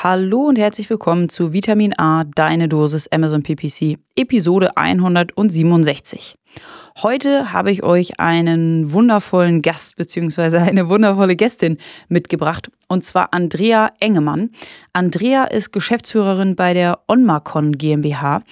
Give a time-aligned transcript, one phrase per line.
[0.00, 6.36] Hallo und herzlich willkommen zu Vitamin A, deine Dosis Amazon PPC, Episode 167.
[7.02, 10.58] Heute habe ich euch einen wundervollen Gast bzw.
[10.58, 11.78] eine wundervolle Gästin
[12.08, 14.50] mitgebracht und zwar Andrea Engemann.
[14.92, 18.42] Andrea ist Geschäftsführerin bei der Onmacon GmbH.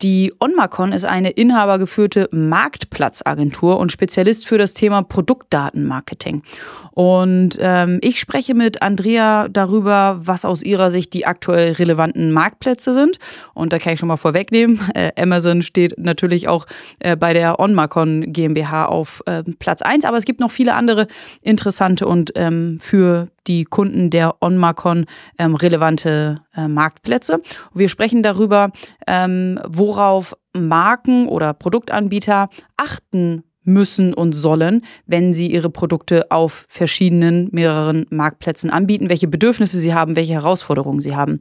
[0.00, 6.42] Die Onmacon ist eine inhabergeführte Marktplatzagentur und Spezialist für das Thema Produktdatenmarketing.
[6.90, 12.94] Und ähm, ich spreche mit Andrea darüber, was aus ihrer Sicht die aktuell relevanten Marktplätze
[12.94, 13.18] sind.
[13.54, 16.66] Und da kann ich schon mal vorwegnehmen, äh, Amazon steht natürlich auch
[16.98, 21.06] äh, bei der Onmacon GmbH auf äh, Platz eins, aber es gibt noch viele andere
[21.42, 25.06] interessante und ähm, für die Kunden der OnMarcon
[25.38, 27.42] ähm, relevante äh, Marktplätze.
[27.74, 28.70] Wir sprechen darüber,
[29.06, 37.48] ähm, worauf Marken oder Produktanbieter achten müssen und sollen, wenn sie ihre Produkte auf verschiedenen,
[37.52, 41.40] mehreren Marktplätzen anbieten, welche Bedürfnisse sie haben, welche Herausforderungen sie haben.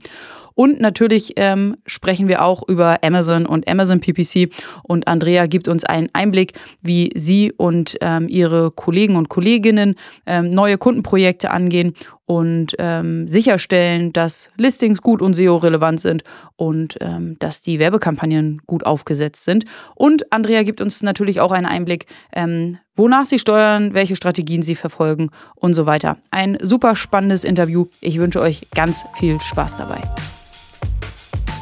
[0.56, 4.50] Und natürlich ähm, sprechen wir auch über Amazon und Amazon PPC.
[4.84, 10.50] Und Andrea gibt uns einen Einblick, wie sie und ähm, ihre Kollegen und Kolleginnen ähm,
[10.50, 11.94] neue Kundenprojekte angehen
[12.32, 16.24] und ähm, sicherstellen, dass Listings gut und SEO-relevant sind
[16.56, 19.66] und ähm, dass die Werbekampagnen gut aufgesetzt sind.
[19.96, 24.76] Und Andrea gibt uns natürlich auch einen Einblick, ähm, wonach sie steuern, welche Strategien sie
[24.76, 26.18] verfolgen und so weiter.
[26.30, 27.88] Ein super spannendes Interview.
[28.00, 30.00] Ich wünsche euch ganz viel Spaß dabei.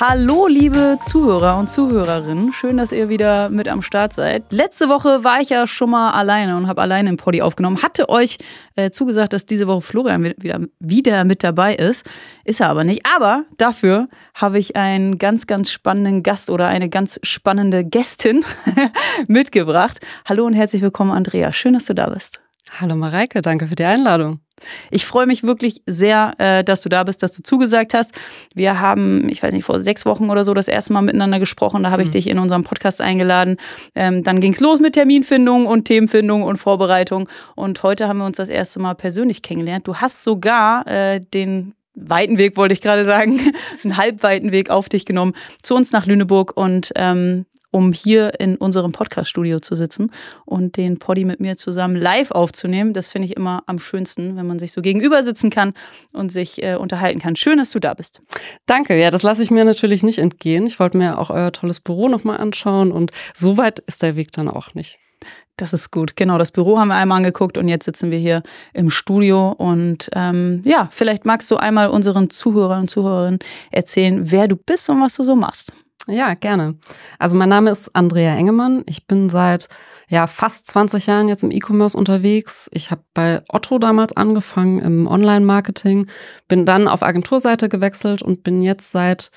[0.00, 2.52] Hallo, liebe Zuhörer und Zuhörerinnen.
[2.52, 4.44] Schön, dass ihr wieder mit am Start seid.
[4.52, 7.82] Letzte Woche war ich ja schon mal alleine und habe alleine im Poddy aufgenommen.
[7.82, 8.38] Hatte euch
[8.76, 12.06] äh, zugesagt, dass diese Woche Florian wieder, wieder mit dabei ist.
[12.44, 13.06] Ist er aber nicht.
[13.12, 18.44] Aber dafür habe ich einen ganz, ganz spannenden Gast oder eine ganz spannende Gästin
[19.26, 19.98] mitgebracht.
[20.26, 21.52] Hallo und herzlich willkommen, Andrea.
[21.52, 22.38] Schön, dass du da bist.
[22.80, 24.40] Hallo Mareike, danke für die Einladung.
[24.90, 28.12] Ich freue mich wirklich sehr, äh, dass du da bist, dass du zugesagt hast.
[28.54, 31.82] Wir haben, ich weiß nicht, vor sechs Wochen oder so das erste Mal miteinander gesprochen.
[31.82, 32.12] Da habe ich mhm.
[32.12, 33.56] dich in unserem Podcast eingeladen.
[33.94, 37.28] Ähm, dann ging es los mit Terminfindung und Themenfindung und Vorbereitung.
[37.54, 39.86] Und heute haben wir uns das erste Mal persönlich kennengelernt.
[39.86, 43.40] Du hast sogar äh, den weiten Weg, wollte ich gerade sagen,
[43.84, 47.46] einen halbweiten Weg auf dich genommen zu uns nach Lüneburg und ähm,
[47.78, 50.10] um hier in unserem Podcast-Studio zu sitzen
[50.44, 52.92] und den Poddy mit mir zusammen live aufzunehmen.
[52.92, 55.74] Das finde ich immer am schönsten, wenn man sich so gegenüber sitzen kann
[56.12, 57.36] und sich äh, unterhalten kann.
[57.36, 58.20] Schön, dass du da bist.
[58.66, 60.66] Danke, ja, das lasse ich mir natürlich nicht entgehen.
[60.66, 64.32] Ich wollte mir auch euer tolles Büro nochmal anschauen und so weit ist der Weg
[64.32, 64.98] dann auch nicht.
[65.56, 66.16] Das ist gut.
[66.16, 68.42] Genau, das Büro haben wir einmal angeguckt und jetzt sitzen wir hier
[68.74, 69.50] im Studio.
[69.50, 73.40] Und ähm, ja, vielleicht magst du einmal unseren Zuhörern und Zuhörerinnen
[73.70, 75.72] erzählen, wer du bist und was du so machst.
[76.10, 76.76] Ja, gerne.
[77.18, 78.82] Also mein Name ist Andrea Engemann.
[78.86, 79.68] Ich bin seit
[80.08, 82.70] ja fast 20 Jahren jetzt im E-Commerce unterwegs.
[82.72, 86.06] Ich habe bei Otto damals angefangen im Online-Marketing,
[86.48, 89.30] bin dann auf Agenturseite gewechselt und bin jetzt seit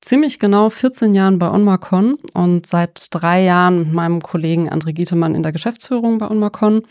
[0.00, 5.34] ziemlich genau 14 Jahren bei OnMarcon und seit drei Jahren mit meinem Kollegen André Gietemann
[5.34, 6.82] in der Geschäftsführung bei OnMarcon.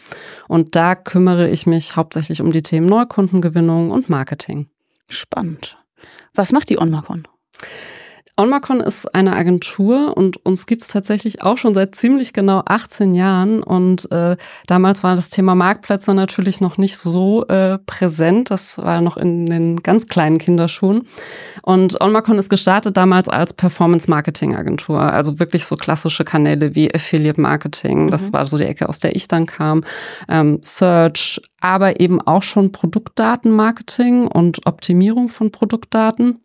[0.50, 4.68] Und da kümmere ich mich hauptsächlich um die Themen Neukundengewinnung und Marketing.
[5.10, 5.78] Spannend.
[6.34, 7.26] Was macht die OnMarcon?
[8.36, 13.14] OnMarcon ist eine Agentur und uns gibt es tatsächlich auch schon seit ziemlich genau 18
[13.14, 13.62] Jahren.
[13.62, 18.50] Und äh, damals war das Thema Marktplätze natürlich noch nicht so äh, präsent.
[18.50, 21.08] Das war noch in den ganz kleinen Kinderschuhen.
[21.62, 25.00] Und OnMarcon ist gestartet damals als Performance-Marketing-Agentur.
[25.00, 28.10] Also wirklich so klassische Kanäle wie Affiliate-Marketing.
[28.10, 28.34] Das mhm.
[28.34, 29.84] war so die Ecke, aus der ich dann kam.
[30.28, 36.43] Ähm, Search, aber eben auch schon Produktdatenmarketing und Optimierung von Produktdaten.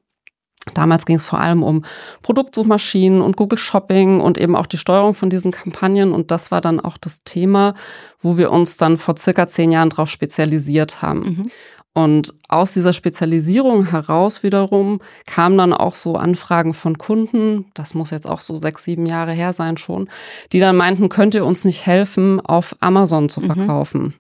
[0.75, 1.85] Damals ging es vor allem um
[2.23, 6.13] Produktsuchmaschinen und Google Shopping und eben auch die Steuerung von diesen Kampagnen.
[6.13, 7.75] Und das war dann auch das Thema,
[8.21, 11.21] wo wir uns dann vor circa zehn Jahren darauf spezialisiert haben.
[11.21, 11.51] Mhm.
[11.95, 18.11] Und aus dieser Spezialisierung heraus wiederum kamen dann auch so Anfragen von Kunden, das muss
[18.11, 20.09] jetzt auch so sechs, sieben Jahre her sein schon,
[20.53, 23.47] die dann meinten, könnt ihr uns nicht helfen, auf Amazon zu mhm.
[23.47, 24.03] verkaufen?
[24.03, 24.15] Mhm.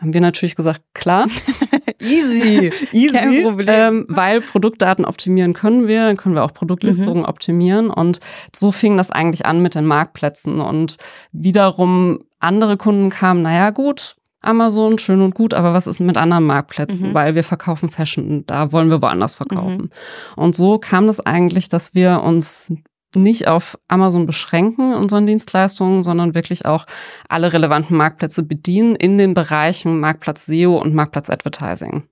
[0.00, 1.26] Haben wir natürlich gesagt, klar.
[2.00, 2.72] Easy.
[2.92, 3.12] Easy.
[3.12, 3.68] Kein Problem.
[3.68, 7.28] Ähm, weil Produktdaten optimieren können wir, dann können wir auch Produktlistungen mhm.
[7.28, 7.90] optimieren.
[7.90, 8.20] Und
[8.54, 10.60] so fing das eigentlich an mit den Marktplätzen.
[10.60, 10.96] Und
[11.32, 16.44] wiederum andere Kunden kamen, naja gut, Amazon, schön und gut, aber was ist mit anderen
[16.44, 17.10] Marktplätzen?
[17.10, 17.14] Mhm.
[17.14, 19.90] Weil wir verkaufen Fashion, da wollen wir woanders verkaufen.
[20.34, 22.72] Und so kam es eigentlich, dass wir uns
[23.14, 26.86] nicht auf Amazon beschränken, unseren Dienstleistungen, sondern wirklich auch
[27.28, 32.04] alle relevanten Marktplätze bedienen in den Bereichen Marktplatz SEO und Marktplatz Advertising.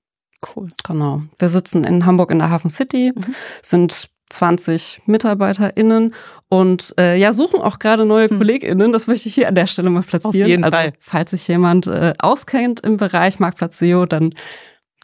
[0.55, 0.69] Cool.
[0.87, 1.23] Genau.
[1.39, 3.35] Wir sitzen in Hamburg in der Hafen City, Mhm.
[3.62, 6.15] sind 20 MitarbeiterInnen
[6.49, 8.39] und äh, ja, suchen auch gerade neue Hm.
[8.39, 8.93] KollegInnen.
[8.93, 10.43] Das möchte ich hier an der Stelle mal platzieren.
[10.43, 10.93] Auf jeden also, Fall.
[11.01, 14.35] falls sich jemand äh, auskennt im Bereich Marktplatz SEO, dann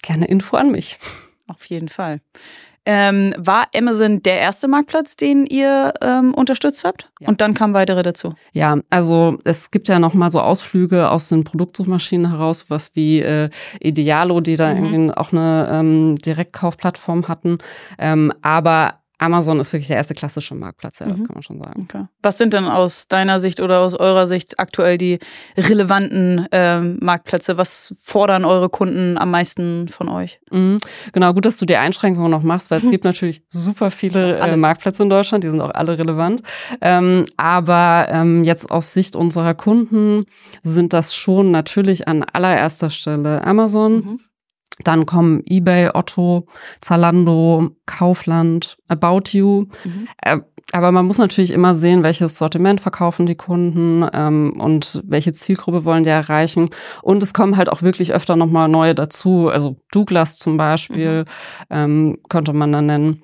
[0.03, 0.99] gerne Info an mich.
[1.47, 2.21] Auf jeden Fall.
[2.87, 7.11] Ähm, war Amazon der erste Marktplatz, den ihr ähm, unterstützt habt?
[7.21, 7.29] Ja.
[7.29, 8.35] Und dann kamen weitere dazu.
[8.53, 13.21] Ja, also es gibt ja noch mal so Ausflüge aus den Produktsuchmaschinen heraus, was wie
[13.21, 13.49] äh,
[13.81, 14.85] Idealo, die da Mhm.
[14.85, 17.59] irgendwie auch eine ähm, Direktkaufplattform hatten.
[17.99, 21.27] Ähm, aber Amazon ist wirklich der erste klassische Marktplatz, ja, das Mhm.
[21.27, 21.83] kann man schon sagen.
[21.85, 22.05] Okay.
[22.23, 25.19] Was sind denn aus deiner Sicht oder aus eurer Sicht aktuell die
[25.57, 27.57] relevanten ähm, Marktplätze?
[27.57, 30.41] Was fordern eure Kunden am meisten von euch?
[30.51, 30.79] Mhm.
[31.13, 34.53] Genau, gut, dass du die Einschränkungen noch machst, weil es gibt natürlich super viele Alle.
[34.53, 36.43] äh, Marktplätze in Deutschland, die sind auch alle relevant.
[36.81, 40.25] Ähm, aber ähm, jetzt aus Sicht unserer Kunden
[40.63, 43.95] sind das schon natürlich an allererster Stelle Amazon.
[43.95, 44.21] Mhm.
[44.83, 46.47] Dann kommen eBay, Otto,
[46.81, 49.67] Zalando, Kaufland, About You.
[49.85, 50.09] Mhm.
[50.21, 50.41] Äh,
[50.73, 55.85] aber man muss natürlich immer sehen, welches Sortiment verkaufen die Kunden ähm, und welche Zielgruppe
[55.85, 56.71] wollen die erreichen.
[57.03, 59.51] Und es kommen halt auch wirklich öfter nochmal neue dazu.
[59.51, 61.27] Also Douglas zum Beispiel
[61.71, 63.23] ähm, könnte man dann nennen.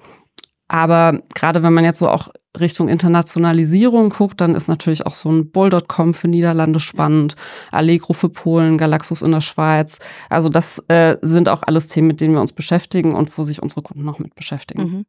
[0.69, 5.31] Aber gerade wenn man jetzt so auch Richtung Internationalisierung guckt, dann ist natürlich auch so
[5.31, 7.37] ein Bull.com für Niederlande spannend,
[7.71, 9.99] Allegro für Polen, Galaxus in der Schweiz.
[10.29, 13.63] Also das äh, sind auch alles Themen, mit denen wir uns beschäftigen und wo sich
[13.63, 14.83] unsere Kunden auch mit beschäftigen.
[14.83, 15.07] Mhm.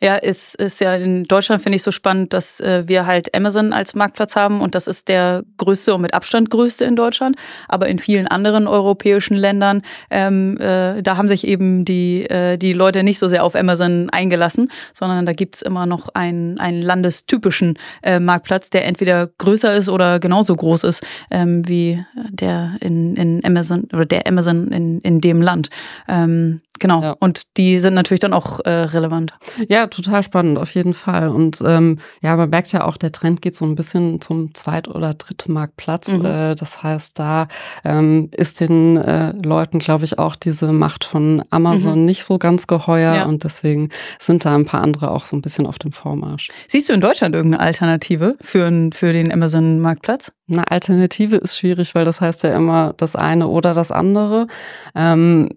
[0.00, 3.72] Ja, es ist ja in Deutschland finde ich so spannend, dass äh, wir halt Amazon
[3.72, 7.36] als Marktplatz haben und das ist der größte und mit Abstand größte in Deutschland.
[7.68, 12.74] Aber in vielen anderen europäischen Ländern, ähm, äh, da haben sich eben die, äh, die
[12.74, 18.20] Leute nicht so sehr auf Amazon eingelassen, sondern da gibt's immer noch einen, landestypischen äh,
[18.20, 23.84] Marktplatz, der entweder größer ist oder genauso groß ist ähm, wie der in, in Amazon
[23.92, 25.70] oder der Amazon in, in dem Land.
[26.08, 27.02] Ähm, genau.
[27.02, 27.16] Ja.
[27.20, 29.34] Und die sind natürlich dann auch äh, relevant.
[29.68, 31.28] Ja, total spannend, auf jeden Fall.
[31.28, 34.88] Und ähm, ja, man merkt ja auch, der Trend geht so ein bisschen zum Zweit-
[34.88, 36.08] oder Drittmarktplatz.
[36.08, 36.24] Mhm.
[36.24, 37.48] Äh, das heißt, da
[37.84, 42.66] ähm, ist den äh, Leuten, glaube ich, auch diese Macht von Amazon nicht so ganz
[42.66, 43.12] geheuer.
[43.12, 43.16] Mhm.
[43.16, 43.24] Ja.
[43.26, 46.50] Und deswegen sind da ein paar andere auch so ein bisschen auf dem Vormarsch.
[46.68, 50.32] Siehst du in Deutschland irgendeine Alternative für, für den Amazon-Marktplatz?
[50.50, 54.46] Eine Alternative ist schwierig, weil das heißt ja immer das eine oder das andere.
[54.94, 55.48] Ähm,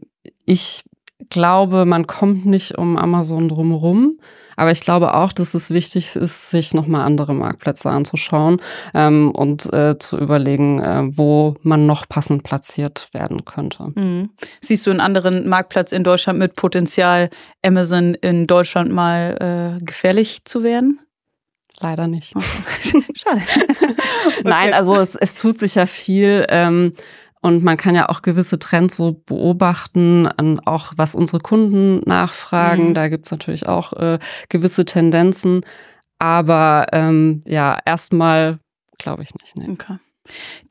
[0.46, 0.84] ich
[1.30, 4.18] glaube, man kommt nicht um Amazon drumherum.
[4.58, 8.62] Aber ich glaube auch, dass es wichtig ist, sich nochmal andere Marktplätze anzuschauen
[8.94, 13.92] ähm, und äh, zu überlegen, äh, wo man noch passend platziert werden könnte.
[13.96, 14.30] Mhm.
[14.62, 17.30] Siehst du einen anderen Marktplatz in Deutschland mit Potenzial,
[17.66, 21.00] Amazon in Deutschland mal äh, gefährlich zu werden?
[21.82, 22.34] Leider nicht.
[23.14, 23.42] Schade.
[24.44, 26.46] Nein, also es, es tut sich ja viel.
[26.48, 26.94] Ähm,
[27.46, 32.90] und man kann ja auch gewisse Trends so beobachten, an auch was unsere Kunden nachfragen.
[32.90, 32.94] Mhm.
[32.96, 34.18] Da gibt's natürlich auch äh,
[34.50, 35.62] gewisse Tendenzen.
[36.18, 38.58] Aber ähm, ja, erstmal
[38.98, 39.56] glaube ich nicht.
[39.56, 39.72] Nee.
[39.72, 40.00] Okay.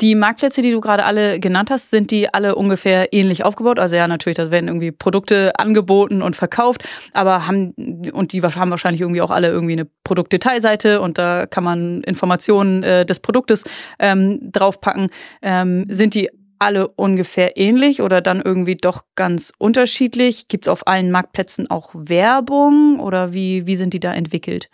[0.01, 3.79] Die Marktplätze, die du gerade alle genannt hast, sind die alle ungefähr ähnlich aufgebaut?
[3.79, 6.83] Also ja, natürlich, da werden irgendwie Produkte angeboten und verkauft,
[7.13, 7.73] aber haben
[8.13, 12.83] und die haben wahrscheinlich irgendwie auch alle irgendwie eine Produktdetailseite und da kann man Informationen
[12.83, 13.63] äh, des Produktes
[14.01, 15.07] ähm, draufpacken.
[15.41, 16.31] Ähm, sind die
[16.65, 20.49] alle ungefähr ähnlich oder dann irgendwie doch ganz unterschiedlich?
[20.49, 24.71] Gibt es auf allen Marktplätzen auch Werbung oder wie, wie sind die da entwickelt?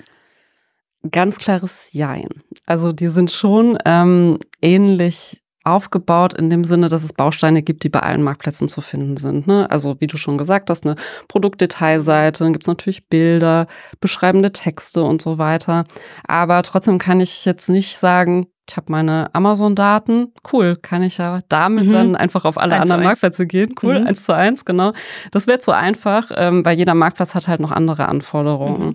[1.10, 2.28] Ganz klares Jein.
[2.66, 7.88] Also die sind schon ähm, ähnlich aufgebaut in dem Sinne, dass es Bausteine gibt, die
[7.88, 9.46] bei allen Marktplätzen zu finden sind.
[9.46, 9.70] Ne?
[9.70, 10.94] Also wie du schon gesagt hast, eine
[11.28, 13.66] Produktdetailseite, dann gibt's natürlich Bilder,
[14.00, 15.84] beschreibende Texte und so weiter.
[16.26, 21.40] Aber trotzdem kann ich jetzt nicht sagen, ich habe meine Amazon-Daten, cool, kann ich ja
[21.48, 21.92] damit Mhm.
[21.92, 23.02] dann einfach auf alle anderen.
[23.02, 23.74] Marktplätze gehen.
[23.82, 24.06] Cool, Mhm.
[24.06, 24.92] eins zu eins, genau.
[25.32, 28.88] Das wäre zu einfach, ähm, weil jeder Marktplatz hat halt noch andere Anforderungen.
[28.88, 28.92] Mhm.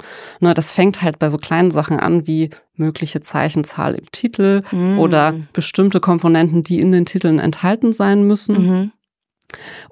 [0.47, 4.97] Ne, das fängt halt bei so kleinen Sachen an wie mögliche Zeichenzahl im Titel Mhm.
[4.97, 8.55] oder bestimmte Komponenten, die in den Titeln enthalten sein müssen.
[8.67, 8.91] Mhm.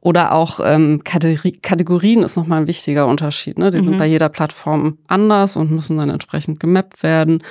[0.02, 3.58] Oder auch ähm, Kategori Kategorien ist nochmal ein wichtiger Unterschied.
[3.58, 3.70] Ne?
[3.72, 3.84] Die Mhm.
[3.84, 7.44] sind bei jeder Plattform anders und müssen dann entsprechend gemappt werden.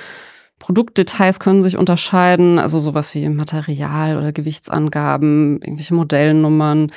[0.63, 6.89] Produktdetails können sich unterscheiden, also sowas wie Material oder Gewichtsangaben, irgendwelche Modellnummern.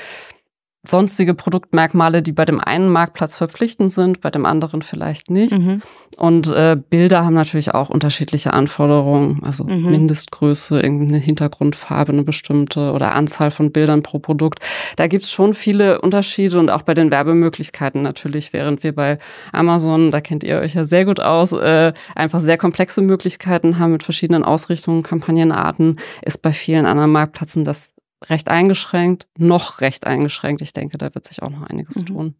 [0.89, 5.53] Sonstige Produktmerkmale, die bei dem einen Marktplatz verpflichtend sind, bei dem anderen vielleicht nicht.
[5.53, 5.83] Mhm.
[6.17, 9.91] Und äh, Bilder haben natürlich auch unterschiedliche Anforderungen, also mhm.
[9.91, 14.61] Mindestgröße, irgendeine Hintergrundfarbe, eine bestimmte oder Anzahl von Bildern pro Produkt.
[14.97, 19.19] Da gibt's schon viele Unterschiede und auch bei den Werbemöglichkeiten natürlich, während wir bei
[19.53, 23.93] Amazon, da kennt ihr euch ja sehr gut aus, äh, einfach sehr komplexe Möglichkeiten haben
[23.93, 27.96] mit verschiedenen Ausrichtungen, Kampagnenarten, ist bei vielen anderen Marktplätzen das
[28.29, 30.63] recht eingeschränkt, noch recht eingeschränkt.
[30.63, 32.07] Ich denke, da wird sich auch noch einiges mhm.
[32.07, 32.35] tun.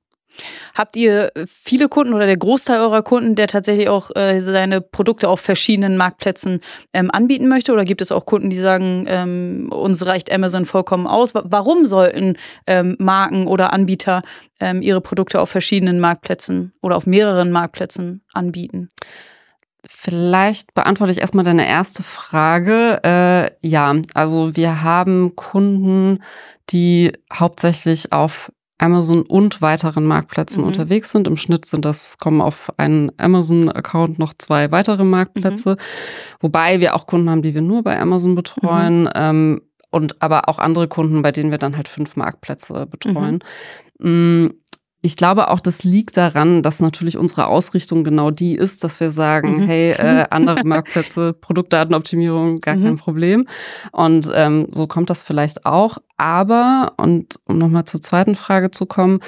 [0.75, 5.29] Habt ihr viele Kunden oder der Großteil eurer Kunden, der tatsächlich auch äh, seine Produkte
[5.29, 6.61] auf verschiedenen Marktplätzen
[6.93, 7.73] ähm, anbieten möchte?
[7.73, 11.33] Oder gibt es auch Kunden, die sagen, ähm, uns reicht Amazon vollkommen aus?
[11.35, 14.23] Warum sollten ähm, Marken oder Anbieter
[14.61, 18.89] ähm, ihre Produkte auf verschiedenen Marktplätzen oder auf mehreren Marktplätzen anbieten?
[19.89, 23.01] Vielleicht beantworte ich erstmal deine erste Frage.
[23.05, 26.23] Äh, ja, also wir haben Kunden,
[26.71, 30.69] die hauptsächlich auf Amazon und weiteren Marktplätzen mhm.
[30.69, 31.27] unterwegs sind.
[31.27, 35.71] Im Schnitt sind das, kommen auf einen Amazon-Account noch zwei weitere Marktplätze.
[35.71, 35.77] Mhm.
[36.41, 39.05] Wobei wir auch Kunden haben, die wir nur bei Amazon betreuen.
[39.05, 39.11] Mhm.
[39.15, 43.39] Ähm, und aber auch andere Kunden, bei denen wir dann halt fünf Marktplätze betreuen.
[43.99, 44.55] Mhm.
[45.07, 49.13] Ich glaube auch, das liegt daran, dass natürlich unsere Ausrichtung genau die ist, dass wir
[49.13, 49.67] sagen, mhm.
[49.69, 52.83] hey, äh, andere Marktplätze, Produktdatenoptimierung, gar mhm.
[52.83, 53.47] kein Problem.
[53.93, 55.99] Und ähm, so kommt das vielleicht auch.
[56.17, 59.21] Aber, und um nochmal zur zweiten Frage zu kommen,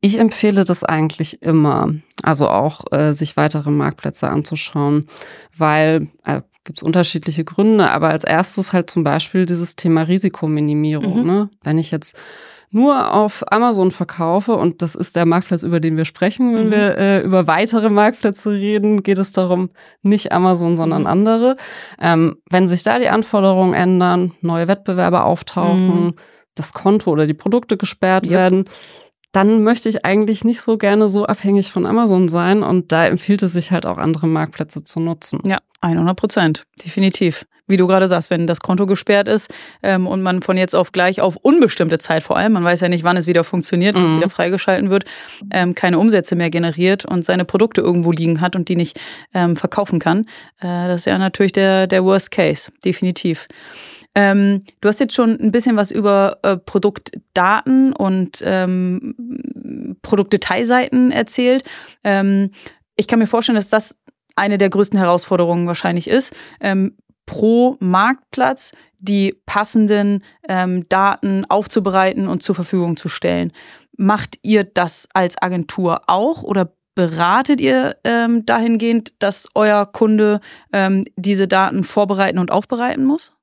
[0.00, 5.06] ich empfehle das eigentlich immer, also auch äh, sich weitere Marktplätze anzuschauen,
[5.56, 11.22] weil äh, gibt es unterschiedliche Gründe, aber als erstes halt zum Beispiel dieses Thema Risikominimierung.
[11.22, 11.26] Mhm.
[11.26, 11.50] Ne?
[11.64, 12.16] Wenn ich jetzt
[12.74, 16.72] nur auf Amazon verkaufe, und das ist der Marktplatz, über den wir sprechen, wenn mhm.
[16.72, 19.70] wir äh, über weitere Marktplätze reden, geht es darum,
[20.02, 21.08] nicht Amazon, sondern mhm.
[21.08, 21.56] andere.
[22.00, 26.14] Ähm, wenn sich da die Anforderungen ändern, neue Wettbewerber auftauchen, mhm.
[26.56, 28.32] das Konto oder die Produkte gesperrt yep.
[28.32, 28.64] werden,
[29.30, 32.62] dann möchte ich eigentlich nicht so gerne so abhängig von Amazon sein.
[32.62, 35.40] Und da empfiehlt es sich halt auch andere Marktplätze zu nutzen.
[35.44, 39.52] Ja, 100 Prozent, definitiv wie du gerade sagst, wenn das Konto gesperrt ist
[39.82, 42.88] ähm, und man von jetzt auf gleich auf unbestimmte Zeit vor allem, man weiß ja
[42.88, 44.08] nicht, wann es wieder funktioniert, wann mhm.
[44.08, 45.04] es wieder freigeschalten wird,
[45.50, 49.00] ähm, keine Umsätze mehr generiert und seine Produkte irgendwo liegen hat und die nicht
[49.32, 50.26] ähm, verkaufen kann.
[50.60, 53.48] Äh, das ist ja natürlich der, der Worst Case, definitiv.
[54.14, 61.64] Ähm, du hast jetzt schon ein bisschen was über äh, Produktdaten und ähm, Produktdetailseiten erzählt.
[62.04, 62.50] Ähm,
[62.96, 63.98] ich kann mir vorstellen, dass das
[64.36, 66.32] eine der größten Herausforderungen wahrscheinlich ist.
[66.60, 73.52] Ähm, pro Marktplatz die passenden ähm, Daten aufzubereiten und zur Verfügung zu stellen.
[73.96, 80.40] Macht ihr das als Agentur auch oder beratet ihr ähm, dahingehend, dass euer Kunde
[80.72, 83.33] ähm, diese Daten vorbereiten und aufbereiten muss?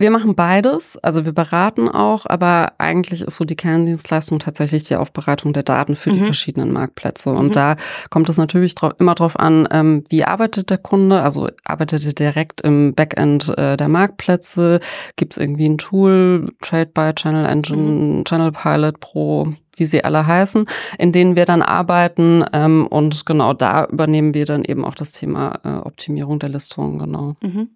[0.00, 4.94] Wir machen beides, also wir beraten auch, aber eigentlich ist so die Kerndienstleistung tatsächlich die
[4.94, 6.14] Aufbereitung der Daten für mhm.
[6.14, 7.30] die verschiedenen Marktplätze.
[7.30, 7.52] Und mhm.
[7.52, 7.76] da
[8.08, 12.12] kommt es natürlich drauf, immer darauf an, ähm, wie arbeitet der Kunde, also arbeitet er
[12.12, 14.78] direkt im Backend äh, der Marktplätze,
[15.16, 18.24] gibt es irgendwie ein Tool, Trade by Channel Engine, mhm.
[18.24, 20.66] Channel Pilot Pro, wie sie alle heißen,
[20.98, 22.44] in denen wir dann arbeiten.
[22.52, 27.00] Ähm, und genau da übernehmen wir dann eben auch das Thema äh, Optimierung der Listungen,
[27.00, 27.34] genau.
[27.42, 27.70] Mhm.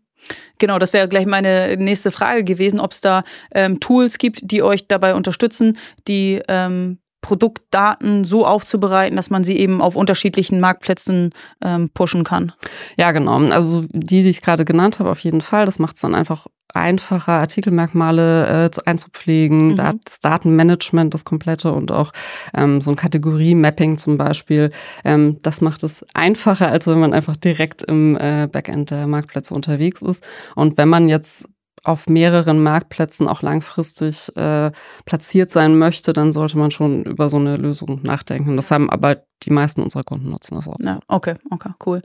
[0.58, 4.62] Genau, das wäre gleich meine nächste Frage gewesen, ob es da ähm, Tools gibt, die
[4.62, 11.30] euch dabei unterstützen, die ähm, Produktdaten so aufzubereiten, dass man sie eben auf unterschiedlichen Marktplätzen
[11.64, 12.52] ähm, pushen kann.
[12.98, 13.38] Ja, genau.
[13.50, 15.64] Also die, die ich gerade genannt habe, auf jeden Fall.
[15.64, 19.76] Das macht es dann einfach einfacher, Artikelmerkmale äh, einzupflegen, mhm.
[19.76, 22.12] das Datenmanagement, das komplette und auch
[22.54, 24.70] ähm, so ein Kategorie-Mapping zum Beispiel.
[25.04, 29.54] Ähm, das macht es einfacher, als wenn man einfach direkt im äh, Backend der Marktplätze
[29.54, 30.26] unterwegs ist.
[30.54, 31.46] Und wenn man jetzt
[31.84, 34.70] auf mehreren Marktplätzen auch langfristig äh,
[35.04, 38.56] platziert sein möchte, dann sollte man schon über so eine Lösung nachdenken.
[38.56, 40.76] Das haben aber die meisten unserer Kunden nutzen das auch.
[40.80, 42.02] Ja, okay, okay, cool.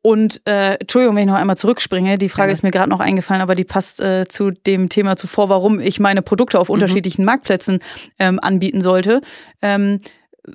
[0.00, 2.54] Und äh, Entschuldigung, wenn ich noch einmal zurückspringe, die Frage ja.
[2.54, 6.00] ist mir gerade noch eingefallen, aber die passt äh, zu dem Thema zuvor, warum ich
[6.00, 6.74] meine Produkte auf mhm.
[6.74, 7.80] unterschiedlichen Marktplätzen
[8.18, 9.20] ähm, anbieten sollte.
[9.60, 10.00] Ähm,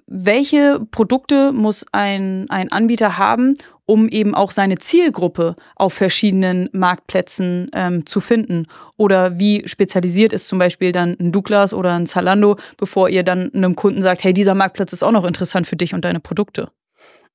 [0.07, 7.67] welche Produkte muss ein, ein Anbieter haben, um eben auch seine Zielgruppe auf verschiedenen Marktplätzen
[7.73, 8.67] ähm, zu finden?
[8.97, 13.51] Oder wie spezialisiert ist zum Beispiel dann ein Douglas oder ein Zalando, bevor ihr dann
[13.53, 16.69] einem Kunden sagt, hey, dieser Marktplatz ist auch noch interessant für dich und deine Produkte?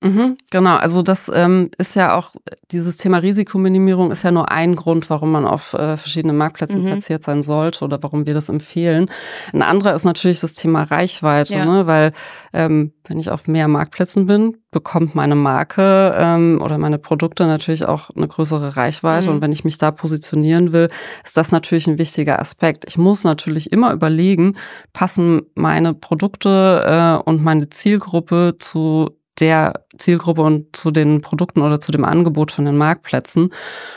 [0.00, 2.34] Mhm, genau, also das ähm, ist ja auch,
[2.70, 6.86] dieses Thema Risikominimierung ist ja nur ein Grund, warum man auf äh, verschiedenen Marktplätzen mhm.
[6.86, 9.10] platziert sein sollte oder warum wir das empfehlen.
[9.52, 11.64] Ein anderer ist natürlich das Thema Reichweite, ja.
[11.64, 11.86] ne?
[11.88, 12.12] weil
[12.52, 17.86] ähm, wenn ich auf mehr Marktplätzen bin, bekommt meine Marke ähm, oder meine Produkte natürlich
[17.86, 19.28] auch eine größere Reichweite.
[19.28, 19.34] Mhm.
[19.34, 20.90] Und wenn ich mich da positionieren will,
[21.24, 22.84] ist das natürlich ein wichtiger Aspekt.
[22.86, 24.56] Ich muss natürlich immer überlegen,
[24.92, 31.80] passen meine Produkte äh, und meine Zielgruppe zu der Zielgruppe und zu den Produkten oder
[31.80, 33.50] zu dem Angebot von den Marktplätzen.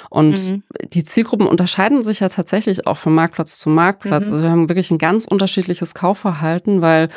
[0.10, 0.64] Und mhm.
[0.94, 4.28] die Zielgruppen unterscheiden sich ja tatsächlich auch von Marktplatz zu Marktplatz.
[4.28, 4.34] Mhm.
[4.34, 7.10] Also wir haben wirklich ein ganz unterschiedliches Kaufverhalten, weil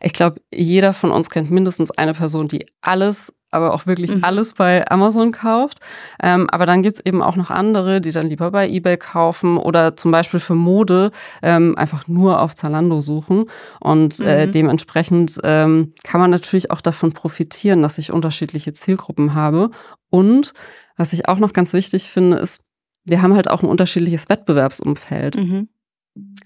[0.00, 4.24] ich glaube, jeder von uns kennt mindestens eine Person, die alles aber auch wirklich mhm.
[4.24, 5.78] alles bei Amazon kauft.
[6.22, 9.96] Ähm, aber dann gibt's eben auch noch andere, die dann lieber bei eBay kaufen oder
[9.96, 11.10] zum Beispiel für Mode
[11.42, 13.46] ähm, einfach nur auf Zalando suchen.
[13.80, 14.52] Und äh, mhm.
[14.52, 19.70] dementsprechend ähm, kann man natürlich auch davon profitieren, dass ich unterschiedliche Zielgruppen habe.
[20.10, 20.52] Und
[20.96, 22.62] was ich auch noch ganz wichtig finde, ist,
[23.04, 25.36] wir haben halt auch ein unterschiedliches Wettbewerbsumfeld.
[25.36, 25.68] Mhm.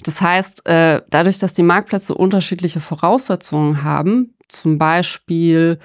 [0.02, 5.78] Das heißt, äh, dadurch, dass die Marktplätze unterschiedliche Voraussetzungen haben, zum Beispiel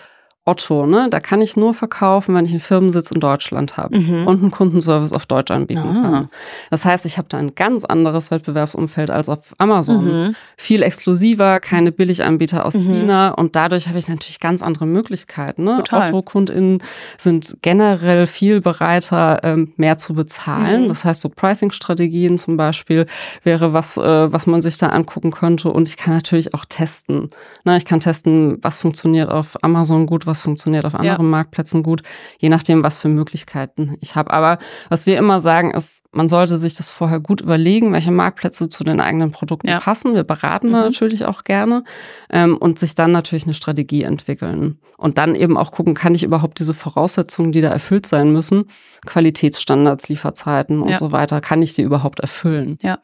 [0.50, 1.08] Otto, ne?
[1.12, 4.26] Da kann ich nur verkaufen, wenn ich einen Firmensitz in Deutschland habe mhm.
[4.26, 6.02] und einen Kundenservice auf Deutsch anbieten ah.
[6.02, 6.30] kann.
[6.72, 10.06] Das heißt, ich habe da ein ganz anderes Wettbewerbsumfeld als auf Amazon.
[10.06, 10.36] Mhm.
[10.58, 12.94] Viel exklusiver, keine Billiganbieter aus mhm.
[12.94, 15.66] China und dadurch habe ich natürlich ganz andere Möglichkeiten.
[15.66, 15.84] Ne?
[15.92, 16.82] Otto-KundInnen
[17.20, 20.84] sind generell viel bereiter, ähm, mehr zu bezahlen.
[20.84, 20.88] Mhm.
[20.88, 23.06] Das heißt, so Pricing-Strategien zum Beispiel
[23.44, 25.70] wäre was, äh, was man sich da angucken könnte.
[25.70, 27.28] Und ich kann natürlich auch testen.
[27.66, 27.78] Ne?
[27.78, 31.32] Ich kann testen, was funktioniert auf Amazon gut, was funktioniert auf anderen ja.
[31.32, 32.02] Marktplätzen gut,
[32.40, 34.32] je nachdem, was für Möglichkeiten ich habe.
[34.32, 38.70] Aber was wir immer sagen, ist, man sollte sich das vorher gut überlegen, welche Marktplätze
[38.70, 39.80] zu den eigenen Produkten ja.
[39.80, 40.16] passen.
[40.16, 40.74] Wir beraten mhm.
[40.74, 41.84] da natürlich auch gerne
[42.30, 44.80] ähm, und sich dann natürlich eine Strategie entwickeln.
[44.98, 48.66] Und dann eben auch gucken, kann ich überhaupt diese Voraussetzungen, die da erfüllt sein müssen,
[49.06, 50.98] Qualitätsstandards, Lieferzeiten und ja.
[50.98, 52.78] so weiter, kann ich die überhaupt erfüllen?
[52.82, 53.00] Ja.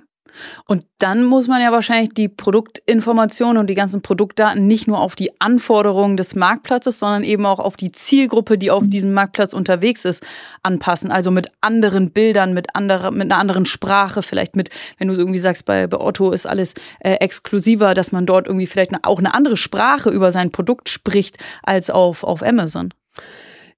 [0.65, 5.15] Und dann muss man ja wahrscheinlich die Produktinformationen und die ganzen Produktdaten nicht nur auf
[5.15, 10.05] die Anforderungen des Marktplatzes, sondern eben auch auf die Zielgruppe, die auf diesem Marktplatz unterwegs
[10.05, 10.23] ist,
[10.63, 11.11] anpassen.
[11.11, 15.39] Also mit anderen Bildern, mit, andere, mit einer anderen Sprache, vielleicht mit, wenn du irgendwie
[15.39, 19.33] sagst, bei, bei Otto ist alles äh, exklusiver, dass man dort irgendwie vielleicht auch eine
[19.33, 22.93] andere Sprache über sein Produkt spricht als auf, auf Amazon.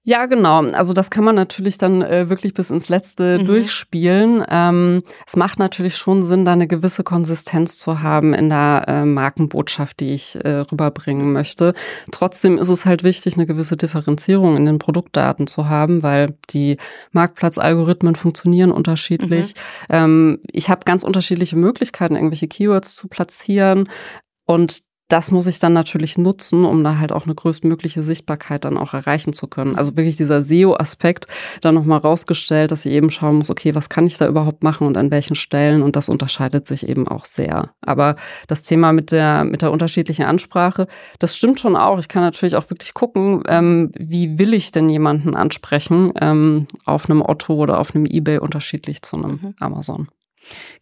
[0.08, 0.64] Ja, genau.
[0.68, 3.46] Also das kann man natürlich dann äh, wirklich bis ins Letzte mhm.
[3.46, 4.42] durchspielen.
[4.50, 9.04] Ähm, es macht natürlich schon Sinn, da eine gewisse Konsistenz zu haben in der äh,
[9.04, 11.74] Markenbotschaft, die ich äh, rüberbringen möchte.
[12.10, 16.78] Trotzdem ist es halt wichtig, eine gewisse Differenzierung in den Produktdaten zu haben, weil die
[17.12, 19.56] Marktplatzalgorithmen funktionieren unterschiedlich.
[19.90, 19.94] Mhm.
[19.94, 23.90] Ähm, ich habe ganz unterschiedliche Möglichkeiten, irgendwelche Keywords zu platzieren.
[24.46, 28.78] Und das muss ich dann natürlich nutzen, um da halt auch eine größtmögliche Sichtbarkeit dann
[28.78, 29.76] auch erreichen zu können.
[29.76, 31.28] Also wirklich dieser SEO-Aspekt
[31.62, 34.86] dann nochmal rausgestellt, dass ich eben schauen muss, okay, was kann ich da überhaupt machen
[34.86, 35.82] und an welchen Stellen?
[35.82, 37.72] Und das unterscheidet sich eben auch sehr.
[37.82, 38.16] Aber
[38.48, 40.88] das Thema mit der, mit der unterschiedlichen Ansprache,
[41.20, 42.00] das stimmt schon auch.
[42.00, 47.10] Ich kann natürlich auch wirklich gucken, ähm, wie will ich denn jemanden ansprechen ähm, auf
[47.10, 49.56] einem Otto oder auf einem Ebay unterschiedlich zu einem mhm.
[49.60, 50.10] Amazon.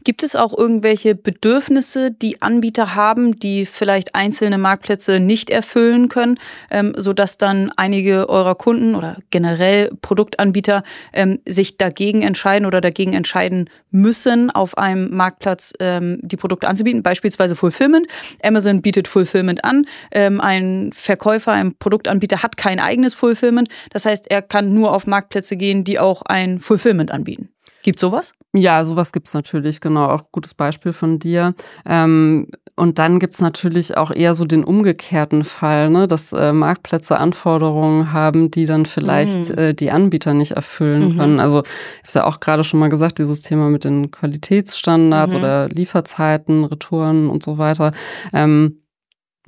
[0.04, 6.39] Gibt es auch irgendwelche Bedürfnisse, die Anbieter haben, die vielleicht einzelne Marktplätze nicht erfüllen können,
[6.69, 13.13] ähm, sodass dann einige eurer Kunden oder generell Produktanbieter ähm, sich dagegen entscheiden oder dagegen
[13.13, 18.08] entscheiden müssen, auf einem Marktplatz ähm, die Produkte anzubieten, beispielsweise Fulfillment.
[18.43, 19.88] Amazon bietet Fulfillment an.
[20.12, 23.69] Ähm, ein Verkäufer, ein Produktanbieter hat kein eigenes Fulfillment.
[23.89, 27.55] Das heißt, er kann nur auf Marktplätze gehen, die auch ein Fulfillment anbieten.
[27.86, 28.34] Gibt sowas?
[28.52, 30.08] Ja, sowas gibt's natürlich, genau.
[30.08, 31.54] Auch gutes Beispiel von dir.
[31.86, 37.19] Ähm, und dann gibt's natürlich auch eher so den umgekehrten Fall, ne, dass äh, Marktplätze
[37.19, 39.58] Anforderungen haben, die dann vielleicht mhm.
[39.60, 41.17] äh, die Anbieter nicht erfüllen mhm.
[41.19, 41.39] können.
[41.39, 41.62] Also
[42.02, 45.39] ich habe ja auch gerade schon mal gesagt, dieses Thema mit den Qualitätsstandards mhm.
[45.39, 47.91] oder Lieferzeiten, Retouren und so weiter.
[48.34, 48.80] Ähm,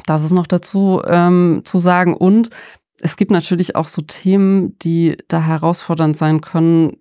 [0.06, 2.15] das ist noch dazu ähm, zu sagen.
[2.15, 2.52] Und
[3.02, 6.97] es gibt natürlich auch so Themen, die da herausfordernd sein können,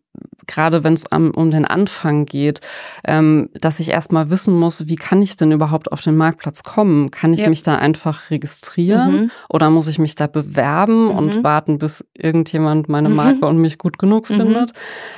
[0.47, 2.61] gerade wenn es um den Anfang geht,
[3.05, 7.11] ähm, dass ich erstmal wissen muss, wie kann ich denn überhaupt auf den Marktplatz kommen?
[7.11, 7.49] Kann ich ja.
[7.49, 9.31] mich da einfach registrieren mhm.
[9.49, 11.11] oder muss ich mich da bewerben mhm.
[11.11, 13.17] und warten, bis irgendjemand meine mhm.
[13.17, 13.45] Marke mhm.
[13.45, 14.37] und mich gut genug mhm.
[14.37, 14.73] findet?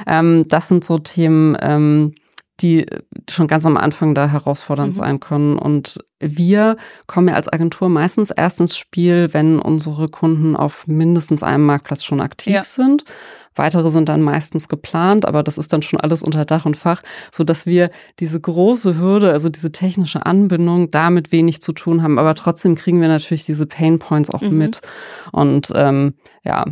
[0.07, 2.15] Ähm, das sind so Themen, ähm,
[2.61, 2.87] die
[3.31, 5.01] schon ganz am Anfang da herausfordernd mhm.
[5.01, 5.59] sein können.
[5.59, 11.45] Und wir kommen ja als Agentur meistens erst ins Spiel, wenn unsere Kunden auf mindestens
[11.45, 12.65] einem Marktplatz schon aktiv ja.
[12.65, 13.05] sind
[13.59, 17.03] weitere sind dann meistens geplant, aber das ist dann schon alles unter Dach und Fach,
[17.33, 17.91] so dass wir
[18.21, 22.19] diese große Hürde, also diese technische Anbindung, damit wenig zu tun haben.
[22.19, 24.59] Aber trotzdem kriegen wir natürlich diese Pain Points auch mhm.
[24.59, 24.81] mit.
[25.33, 26.65] Und ähm, ja,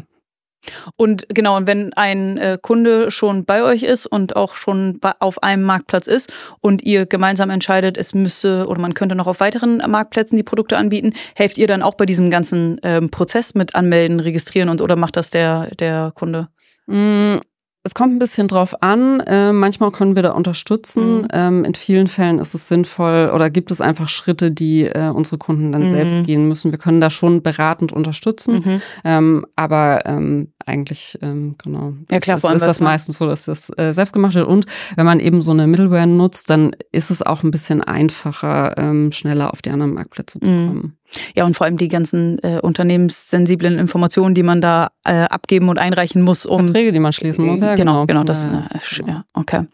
[0.96, 5.42] und genau, und wenn ein äh, Kunde schon bei euch ist und auch schon auf
[5.42, 9.78] einem Marktplatz ist und ihr gemeinsam entscheidet, es müsste oder man könnte noch auf weiteren
[9.78, 14.20] Marktplätzen die Produkte anbieten, helft ihr dann auch bei diesem ganzen ähm, Prozess mit anmelden,
[14.20, 16.48] registrieren und oder macht das der, der Kunde?
[16.86, 17.38] Mm,
[17.86, 19.20] es kommt ein bisschen drauf an.
[19.20, 21.18] Äh, manchmal können wir da unterstützen.
[21.18, 21.28] Mhm.
[21.32, 25.38] Ähm, in vielen Fällen ist es sinnvoll oder gibt es einfach Schritte, die äh, unsere
[25.38, 25.90] Kunden dann mhm.
[25.90, 26.72] selbst gehen müssen.
[26.72, 28.54] Wir können da schon beratend unterstützen.
[28.64, 28.82] Mhm.
[29.04, 33.70] Ähm, aber ähm, eigentlich, ähm, genau, ja, klar, ist, ist das meistens so, dass das
[33.78, 34.48] äh, selbst gemacht wird.
[34.48, 38.76] Und wenn man eben so eine Middleware nutzt, dann ist es auch ein bisschen einfacher,
[38.76, 40.66] ähm, schneller auf die anderen Marktplätze zu mhm.
[40.66, 40.98] kommen.
[41.36, 45.78] Ja, und vor allem die ganzen äh, unternehmenssensiblen Informationen, die man da äh, abgeben und
[45.78, 46.66] einreichen muss, um.
[46.66, 47.76] Verträge, die man schließen muss, ja.
[47.76, 49.08] Genau, genau, das, ja, äh, genau.
[49.08, 49.66] ja okay.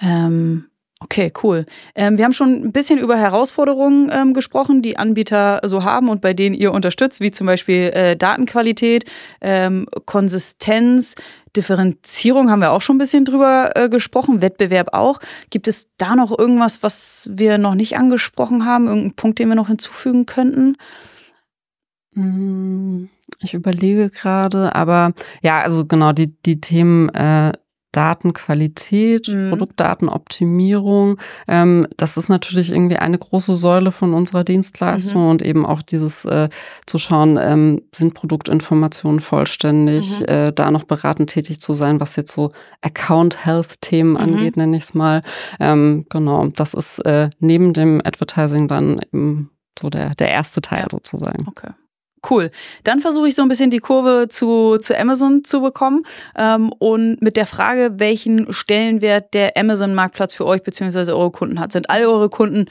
[0.00, 0.66] Ähm,
[1.00, 1.64] Okay, cool.
[1.94, 6.20] Ähm, wir haben schon ein bisschen über Herausforderungen ähm, gesprochen, die Anbieter so haben und
[6.20, 9.04] bei denen ihr unterstützt, wie zum Beispiel äh, Datenqualität,
[9.40, 11.14] ähm, Konsistenz,
[11.54, 15.20] Differenzierung haben wir auch schon ein bisschen drüber äh, gesprochen, Wettbewerb auch.
[15.50, 19.54] Gibt es da noch irgendwas, was wir noch nicht angesprochen haben, irgendeinen Punkt, den wir
[19.54, 20.76] noch hinzufügen könnten?
[22.14, 23.08] Hm,
[23.40, 27.52] ich überlege gerade, aber ja, also genau die, die Themen äh,
[27.98, 29.48] Datenqualität, mhm.
[29.48, 31.18] Produktdatenoptimierung.
[31.48, 35.30] Ähm, das ist natürlich irgendwie eine große Säule von unserer Dienstleistung mhm.
[35.30, 36.48] und eben auch dieses äh,
[36.86, 40.26] zu schauen, ähm, sind Produktinformationen vollständig, mhm.
[40.26, 44.16] äh, da noch beratend tätig zu sein, was jetzt so Account Health Themen mhm.
[44.16, 45.22] angeht, nenne ich es mal.
[45.58, 50.82] Ähm, genau, das ist äh, neben dem Advertising dann eben so der, der erste Teil
[50.82, 50.86] ja.
[50.88, 51.48] sozusagen.
[51.48, 51.72] Okay.
[52.28, 52.50] Cool.
[52.84, 56.02] Dann versuche ich so ein bisschen die Kurve zu, zu Amazon zu bekommen
[56.36, 61.12] ähm, und mit der Frage, welchen Stellenwert der Amazon-Marktplatz für euch bzw.
[61.12, 61.72] eure Kunden hat.
[61.72, 62.66] Sind all eure Kunden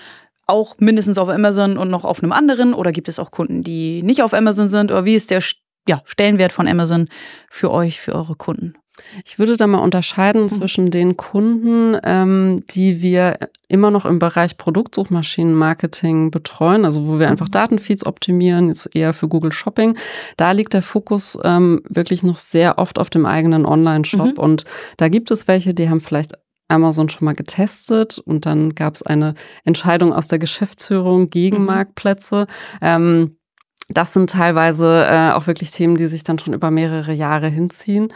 [0.48, 4.02] auch mindestens auf Amazon und noch auf einem anderen oder gibt es auch Kunden, die
[4.02, 5.44] nicht auf Amazon sind oder wie ist der
[5.88, 7.08] ja, Stellenwert von Amazon
[7.50, 8.74] für euch, für eure Kunden?
[9.26, 10.50] Ich würde da mal unterscheiden mhm.
[10.50, 17.30] zwischen den Kunden, ähm, die wir immer noch im Bereich Produktsuchmaschinenmarketing betreuen, also wo wir
[17.30, 17.52] einfach mhm.
[17.52, 19.98] Datenfeeds optimieren, jetzt eher für Google Shopping.
[20.38, 24.38] Da liegt der Fokus ähm, wirklich noch sehr oft auf dem eigenen Online-Shop.
[24.38, 24.44] Mhm.
[24.44, 24.66] Und
[24.98, 26.34] da gibt es welche, die haben vielleicht
[26.70, 31.66] Amazon schon mal getestet und dann gab es eine Entscheidung aus der Geschäftsführung gegen mhm.
[31.66, 32.48] Marktplätze.
[32.82, 33.37] Ähm,
[33.90, 38.10] das sind teilweise äh, auch wirklich Themen, die sich dann schon über mehrere Jahre hinziehen.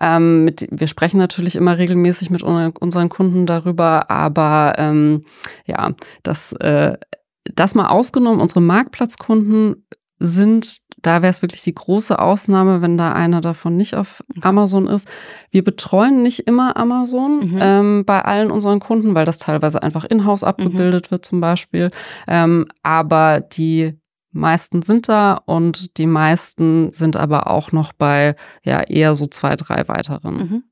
[0.00, 5.24] Ähm, mit, wir sprechen natürlich immer regelmäßig mit unseren Kunden darüber, aber ähm,
[5.66, 5.90] ja,
[6.22, 6.96] das, äh,
[7.44, 9.86] das mal ausgenommen, unsere Marktplatzkunden
[10.18, 14.86] sind, da wäre es wirklich die große Ausnahme, wenn da einer davon nicht auf Amazon
[14.86, 15.08] ist.
[15.50, 17.58] Wir betreuen nicht immer Amazon mhm.
[17.60, 21.10] ähm, bei allen unseren Kunden, weil das teilweise einfach in-house abgebildet mhm.
[21.10, 21.90] wird zum Beispiel.
[22.28, 23.98] Ähm, aber die
[24.32, 29.56] meisten sind da und die meisten sind aber auch noch bei ja eher so zwei,
[29.56, 30.36] drei weiteren.
[30.36, 30.62] Mhm.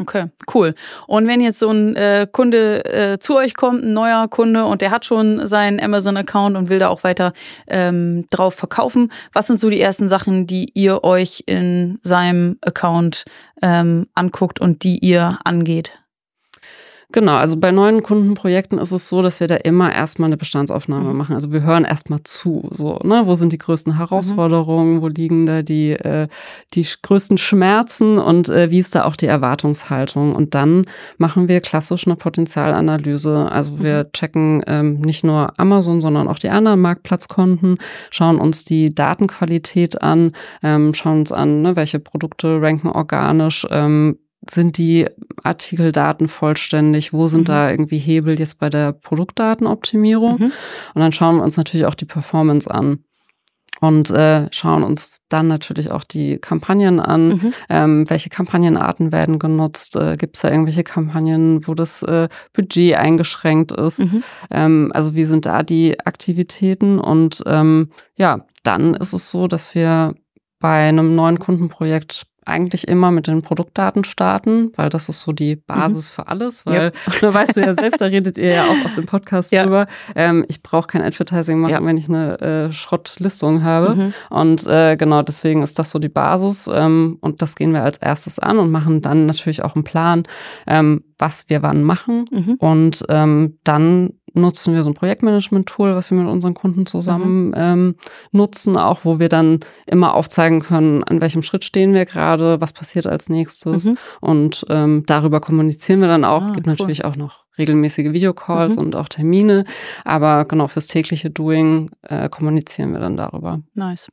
[0.00, 0.74] Okay, cool.
[1.06, 4.80] Und wenn jetzt so ein äh, Kunde äh, zu euch kommt, ein neuer Kunde und
[4.80, 7.32] der hat schon seinen Amazon-Account und will da auch weiter
[7.68, 13.24] ähm, drauf verkaufen, was sind so die ersten Sachen, die ihr euch in seinem Account
[13.62, 15.92] ähm, anguckt und die ihr angeht?
[17.12, 21.10] Genau, also bei neuen Kundenprojekten ist es so, dass wir da immer erstmal eine Bestandsaufnahme
[21.10, 21.16] mhm.
[21.16, 21.34] machen.
[21.34, 25.02] Also wir hören erstmal zu, so, ne, wo sind die größten Herausforderungen, mhm.
[25.02, 26.28] wo liegen da die, äh,
[26.72, 30.34] die größten Schmerzen und äh, wie ist da auch die Erwartungshaltung?
[30.34, 30.86] Und dann
[31.18, 33.50] machen wir klassisch eine Potenzialanalyse.
[33.50, 34.12] Also wir mhm.
[34.12, 37.78] checken ähm, nicht nur Amazon, sondern auch die anderen Marktplatzkonten,
[38.10, 44.18] schauen uns die Datenqualität an, ähm, schauen uns an, ne, welche Produkte ranken organisch, ähm,
[44.48, 45.06] sind die
[45.42, 47.12] Artikeldaten vollständig?
[47.12, 47.44] Wo sind mhm.
[47.52, 50.38] da irgendwie Hebel jetzt bei der Produktdatenoptimierung?
[50.38, 50.52] Mhm.
[50.94, 53.04] Und dann schauen wir uns natürlich auch die Performance an
[53.80, 57.28] und äh, schauen uns dann natürlich auch die Kampagnen an.
[57.28, 57.54] Mhm.
[57.68, 59.96] Ähm, welche Kampagnenarten werden genutzt?
[59.96, 63.98] Äh, Gibt es da irgendwelche Kampagnen, wo das äh, Budget eingeschränkt ist?
[63.98, 64.22] Mhm.
[64.50, 66.98] Ähm, also wie sind da die Aktivitäten?
[66.98, 70.14] Und ähm, ja, dann ist es so, dass wir
[70.60, 75.56] bei einem neuen Kundenprojekt eigentlich immer mit den Produktdaten starten, weil das ist so die
[75.56, 76.14] Basis mhm.
[76.14, 77.22] für alles, weil yep.
[77.22, 79.62] ne, weißt du ja selbst, da redet ihr ja auch auf dem Podcast ja.
[79.62, 79.86] drüber.
[80.14, 81.84] Ähm, ich brauche kein Advertising machen, ja.
[81.84, 83.94] wenn ich eine äh, Schrottlistung habe.
[83.94, 84.14] Mhm.
[84.30, 86.68] Und äh, genau deswegen ist das so die Basis.
[86.72, 90.24] Ähm, und das gehen wir als erstes an und machen dann natürlich auch einen Plan,
[90.66, 92.26] ähm, was wir wann machen.
[92.30, 92.54] Mhm.
[92.58, 97.54] Und ähm, dann nutzen wir so ein Projektmanagement-Tool, was wir mit unseren Kunden zusammen mhm.
[97.56, 97.94] ähm,
[98.32, 102.72] nutzen, auch wo wir dann immer aufzeigen können, an welchem Schritt stehen wir gerade, was
[102.72, 103.86] passiert als nächstes.
[103.86, 103.98] Mhm.
[104.20, 106.42] Und ähm, darüber kommunizieren wir dann auch.
[106.42, 106.72] Ah, gibt cool.
[106.72, 108.82] natürlich auch noch regelmäßige Videocalls mhm.
[108.82, 109.64] und auch Termine.
[110.04, 113.62] Aber genau fürs tägliche Doing äh, kommunizieren wir dann darüber.
[113.74, 114.10] Nice.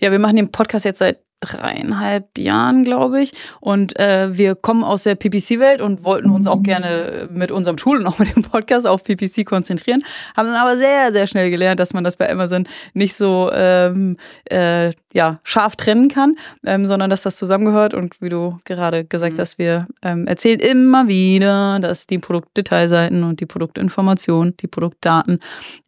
[0.00, 3.32] Ja, wir machen den Podcast jetzt seit dreieinhalb Jahren, glaube ich.
[3.60, 7.98] Und äh, wir kommen aus der PPC-Welt und wollten uns auch gerne mit unserem Tool
[7.98, 10.02] und auch mit dem Podcast auf PPC konzentrieren.
[10.36, 14.16] Haben dann aber sehr, sehr schnell gelernt, dass man das bei Amazon nicht so ähm,
[14.46, 17.94] äh, ja, scharf trennen kann, ähm, sondern dass das zusammengehört.
[17.94, 19.40] Und wie du gerade gesagt mhm.
[19.40, 25.40] hast, wir ähm, erzählen immer wieder, dass die Produktdetailseiten und die Produktinformationen, die Produktdaten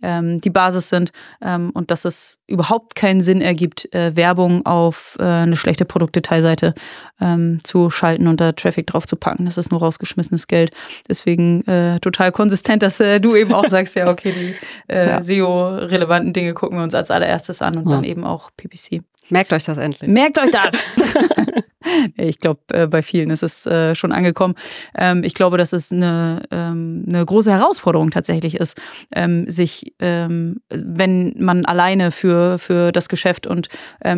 [0.03, 5.17] ähm, die Basis sind ähm, und dass es überhaupt keinen Sinn ergibt, äh, Werbung auf
[5.21, 6.75] äh, eine schlechte Produktdetailseite
[7.21, 9.45] ähm, zu schalten und da Traffic drauf zu packen.
[9.45, 10.73] Das ist nur rausgeschmissenes Geld.
[11.09, 15.23] Deswegen äh, total konsistent, dass äh, du eben auch sagst, ja, okay, die äh, ja.
[15.23, 17.97] SEO-relevanten Dinge gucken wir uns als allererstes an und ja.
[17.97, 19.03] dann eben auch PPC.
[19.31, 20.11] Merkt euch das endlich.
[20.11, 20.73] Merkt euch das!
[22.17, 24.55] Ich glaube, äh, bei vielen ist es äh, schon angekommen.
[24.97, 28.77] Ähm, ich glaube, dass es eine, ähm, eine große Herausforderung tatsächlich ist,
[29.15, 33.69] ähm, sich, wenn man alleine für, für das Geschäft und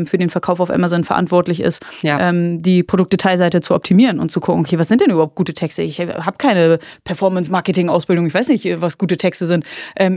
[0.04, 2.32] für den Verkauf auf Amazon verantwortlich ist, ja.
[2.32, 5.82] die Produktdetailseite zu optimieren und zu gucken, okay, was sind denn überhaupt gute Texte?
[5.82, 9.64] Ich habe keine Performance-Marketing-Ausbildung, ich weiß nicht, was gute Texte sind.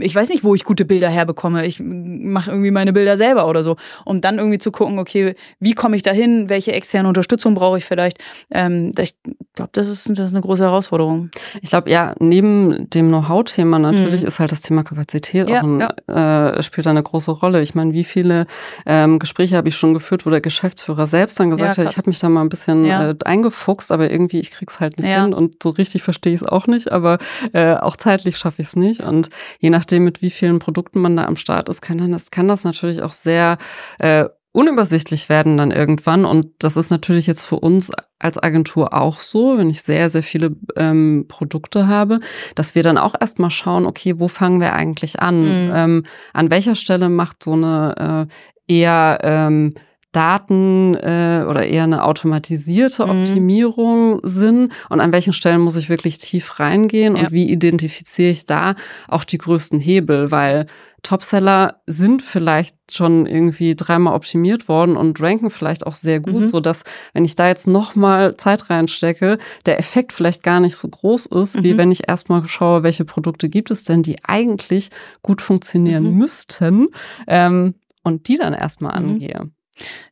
[0.00, 1.66] Ich weiß nicht, wo ich gute Bilder herbekomme.
[1.66, 3.76] Ich mache irgendwie meine Bilder selber oder so.
[4.04, 7.78] Und dann irgendwie zu gucken, okay, wie komme ich dahin, welche externe Unterstützung Unterstützung brauche
[7.78, 8.18] ich vielleicht.
[8.50, 9.14] Ähm, ich
[9.54, 11.30] glaube, das ist, das ist eine große Herausforderung.
[11.62, 14.26] Ich glaube, ja, neben dem Know-how-Thema natürlich mhm.
[14.26, 16.50] ist halt das Thema Kapazität ja, auch ein, ja.
[16.50, 17.62] äh, spielt da eine große Rolle.
[17.62, 18.46] Ich meine, wie viele
[18.86, 21.98] ähm, Gespräche habe ich schon geführt, wo der Geschäftsführer selbst dann gesagt ja, hat, ich
[21.98, 25.32] habe mich da mal ein bisschen äh, eingefuchst, aber irgendwie ich krieg's halt nicht hin
[25.32, 27.18] und so richtig verstehe ich es auch nicht, aber
[27.52, 29.00] äh, auch zeitlich schaffe ich es nicht.
[29.00, 32.30] Und je nachdem, mit wie vielen Produkten man da am Start ist, kann, dann das,
[32.30, 33.58] kann das natürlich auch sehr
[33.98, 36.24] äh, unübersichtlich werden dann irgendwann.
[36.24, 37.90] Und das ist natürlich jetzt für uns
[38.20, 42.20] als Agentur auch so, wenn ich sehr, sehr viele ähm, Produkte habe,
[42.54, 45.40] dass wir dann auch erstmal schauen, okay, wo fangen wir eigentlich an?
[45.40, 45.72] Mhm.
[45.74, 48.28] Ähm, an welcher Stelle macht so eine
[48.68, 49.74] äh, eher ähm,
[50.14, 53.10] Daten äh, oder eher eine automatisierte mhm.
[53.10, 54.20] Optimierung mhm.
[54.22, 57.24] Sinn und an welchen Stellen muss ich wirklich tief reingehen ja.
[57.24, 58.74] und wie identifiziere ich da
[59.08, 60.66] auch die größten Hebel, weil
[61.02, 66.48] Topseller sind vielleicht schon irgendwie dreimal optimiert worden und ranken vielleicht auch sehr gut, mhm.
[66.48, 70.76] so dass wenn ich da jetzt noch mal Zeit reinstecke, der Effekt vielleicht gar nicht
[70.76, 71.64] so groß ist, mhm.
[71.64, 74.90] wie wenn ich erstmal schaue, welche Produkte gibt es denn, die eigentlich
[75.22, 76.18] gut funktionieren mhm.
[76.18, 76.88] müssten
[77.26, 79.10] ähm, und die dann erstmal mhm.
[79.10, 79.50] angehe.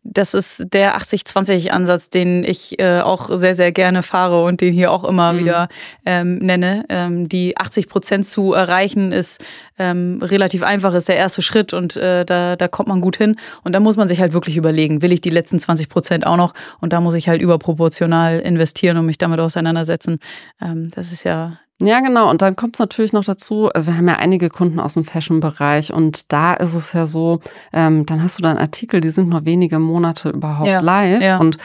[0.04, 4.90] Das ist der 80-20-Ansatz, den ich äh, auch sehr, sehr gerne fahre und den hier
[4.90, 5.38] auch immer mhm.
[5.38, 5.68] wieder
[6.04, 6.84] ähm, nenne.
[6.88, 9.44] Ähm, die 80 Prozent zu erreichen ist
[9.78, 13.36] ähm, relativ einfach, ist der erste Schritt und äh, da, da kommt man gut hin.
[13.62, 16.36] Und da muss man sich halt wirklich überlegen, will ich die letzten 20 Prozent auch
[16.36, 16.54] noch?
[16.80, 20.18] Und da muss ich halt überproportional investieren und mich damit auseinandersetzen.
[20.60, 22.30] Ähm, das ist ja ja, genau.
[22.30, 25.04] Und dann kommt es natürlich noch dazu, also wir haben ja einige Kunden aus dem
[25.04, 27.40] Fashion-Bereich und da ist es ja so,
[27.72, 31.38] ähm, dann hast du dann Artikel, die sind nur wenige Monate überhaupt ja, live ja.
[31.38, 31.58] und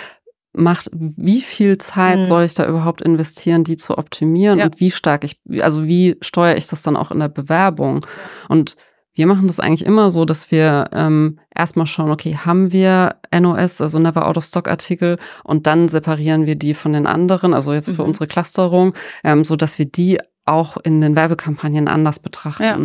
[0.54, 2.26] macht, wie viel Zeit mhm.
[2.26, 4.66] soll ich da überhaupt investieren, die zu optimieren ja.
[4.66, 8.06] und wie stark ich, also wie steuere ich das dann auch in der Bewerbung?
[8.50, 8.76] Und
[9.18, 13.82] wir machen das eigentlich immer so, dass wir ähm, erstmal schauen, okay, haben wir NOS,
[13.82, 17.74] also Never Out of Stock Artikel, und dann separieren wir die von den anderen, also
[17.74, 18.10] jetzt für mhm.
[18.10, 22.64] unsere Clusterung, ähm, so dass wir die auch in den Werbekampagnen anders betrachten.
[22.64, 22.80] Ja.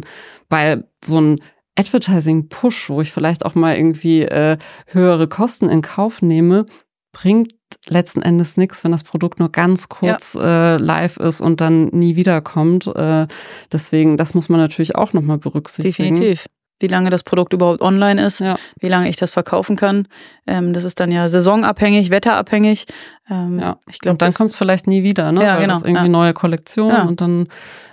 [0.49, 1.41] Weil so ein
[1.77, 6.67] Advertising-Push, wo ich vielleicht auch mal irgendwie äh, höhere Kosten in Kauf nehme,
[7.13, 7.53] bringt
[7.89, 10.75] letzten Endes nichts, wenn das Produkt nur ganz kurz ja.
[10.75, 12.87] äh, live ist und dann nie wiederkommt.
[12.87, 13.27] Äh,
[13.73, 16.15] deswegen, das muss man natürlich auch nochmal berücksichtigen.
[16.15, 16.47] Definitiv.
[16.81, 18.57] Wie lange das Produkt überhaupt online ist, ja.
[18.81, 20.09] wie lange ich das verkaufen kann.
[20.49, 22.87] Ähm, das ist dann ja saisonabhängig, wetterabhängig.
[23.31, 23.79] Ähm, ja.
[23.89, 25.45] Ich glaub, und dann kommt es vielleicht nie wieder, ne?
[25.45, 25.75] Ja, Weil genau.
[25.75, 27.47] Das irgendwie neue Kollektion und dann,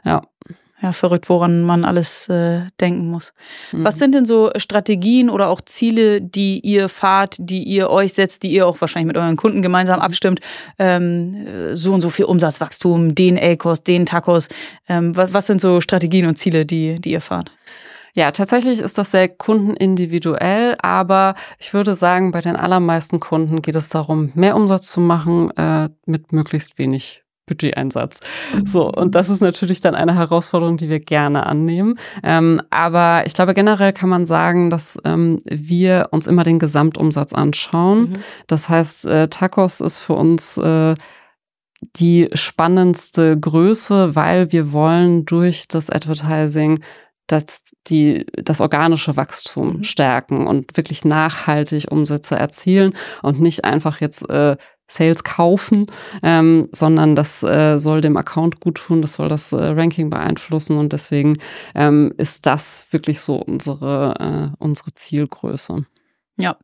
[0.03, 0.23] ja
[0.81, 3.33] ja, verrückt, woran man alles äh, denken muss.
[3.71, 3.83] Mhm.
[3.83, 8.43] Was sind denn so Strategien oder auch Ziele, die ihr fahrt, die ihr euch setzt,
[8.43, 10.39] die ihr auch wahrscheinlich mit euren Kunden gemeinsam abstimmt?
[10.77, 14.47] Ähm, so und so viel Umsatzwachstum, den A-Kurs, den Tacos.
[14.87, 17.51] Ähm, was, was sind so Strategien und Ziele, die, die ihr fahrt?
[18.13, 23.75] Ja, tatsächlich ist das sehr kundenindividuell, aber ich würde sagen, bei den allermeisten Kunden geht
[23.75, 28.19] es darum, mehr Umsatz zu machen äh, mit möglichst wenig Budgeteinsatz.
[28.65, 31.95] So, und das ist natürlich dann eine Herausforderung, die wir gerne annehmen.
[32.23, 37.33] Ähm, aber ich glaube, generell kann man sagen, dass ähm, wir uns immer den Gesamtumsatz
[37.33, 38.01] anschauen.
[38.01, 38.13] Mhm.
[38.47, 40.95] Das heißt, äh, Tacos ist für uns äh,
[41.95, 46.81] die spannendste Größe, weil wir wollen durch das Advertising
[47.27, 49.83] das, die, das organische Wachstum mhm.
[49.83, 54.57] stärken und wirklich nachhaltig Umsätze erzielen und nicht einfach jetzt äh,
[54.89, 55.86] Sales kaufen,
[56.23, 60.78] ähm, sondern das äh, soll dem Account gut tun, das soll das äh, Ranking beeinflussen
[60.78, 61.38] und deswegen
[61.75, 65.86] ähm, ist das wirklich so unsere, äh, unsere Zielgröße.
[66.38, 66.58] Ja,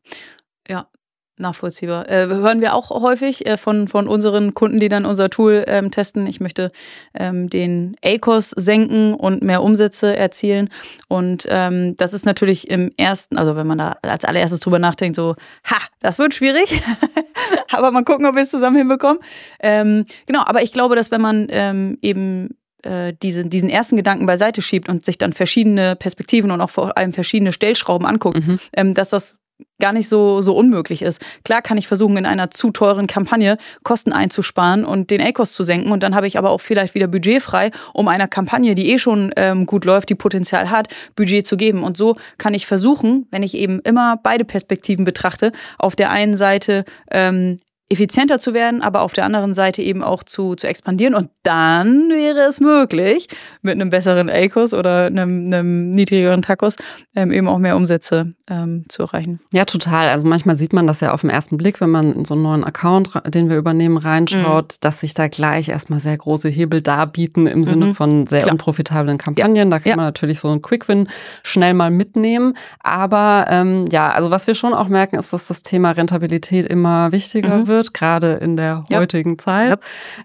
[1.38, 2.10] Nachvollziehbar.
[2.10, 5.91] Äh, hören wir auch häufig äh, von, von unseren Kunden, die dann unser Tool ähm,
[5.91, 6.28] testen.
[6.28, 6.71] Ich möchte
[7.13, 10.69] ähm, den ACOS senken und mehr Umsätze erzielen.
[11.10, 15.17] Und ähm, das ist natürlich im ersten, also wenn man da als allererstes drüber nachdenkt,
[15.17, 16.82] so, ha, das wird schwierig.
[17.71, 19.19] aber mal gucken, ob wir es zusammen hinbekommen.
[19.60, 24.26] Ähm, genau, aber ich glaube, dass wenn man ähm, eben äh, diese, diesen ersten Gedanken
[24.26, 28.60] beiseite schiebt und sich dann verschiedene Perspektiven und auch vor allem verschiedene Stellschrauben anguckt, mhm.
[28.74, 29.39] ähm, dass das
[29.80, 31.22] gar nicht so, so unmöglich ist.
[31.44, 35.64] Klar kann ich versuchen, in einer zu teuren Kampagne Kosten einzusparen und den A-Kost zu
[35.64, 38.92] senken und dann habe ich aber auch vielleicht wieder Budget frei, um einer Kampagne, die
[38.92, 41.84] eh schon ähm, gut läuft, die Potenzial hat, Budget zu geben.
[41.84, 46.38] Und so kann ich versuchen, wenn ich eben immer beide Perspektiven betrachte, auf der einen
[46.38, 51.13] Seite ähm, effizienter zu werden, aber auf der anderen Seite eben auch zu, zu expandieren.
[51.13, 53.28] Und dann wäre es möglich,
[53.62, 56.78] mit einem besseren ACOS oder einem, einem niedrigeren TACOS
[57.15, 59.39] ähm, eben auch mehr Umsätze ähm, zu erreichen.
[59.54, 60.08] Ja, total.
[60.10, 62.41] Also manchmal sieht man das ja auf den ersten Blick, wenn man in so einen
[62.41, 64.78] neuen Account, den wir übernehmen, reinschaut, mhm.
[64.82, 67.95] dass sich da gleich erstmal sehr große Hebel darbieten im Sinne mhm.
[67.95, 68.54] von sehr Klar.
[68.54, 69.56] unprofitablen Kampagnen.
[69.56, 69.65] Ja.
[69.65, 69.95] Da kann ja.
[69.98, 71.08] man natürlich so einen Quick-Win
[71.43, 72.58] schnell mal mitnehmen.
[72.80, 77.12] Aber ähm, ja, also was wir schon auch merken, ist, dass das Thema Rentabilität immer
[77.12, 77.67] wichtiger mhm.
[77.67, 79.38] wird wird, gerade in der heutigen ja.
[79.38, 79.70] Zeit.
[79.70, 79.78] Ja.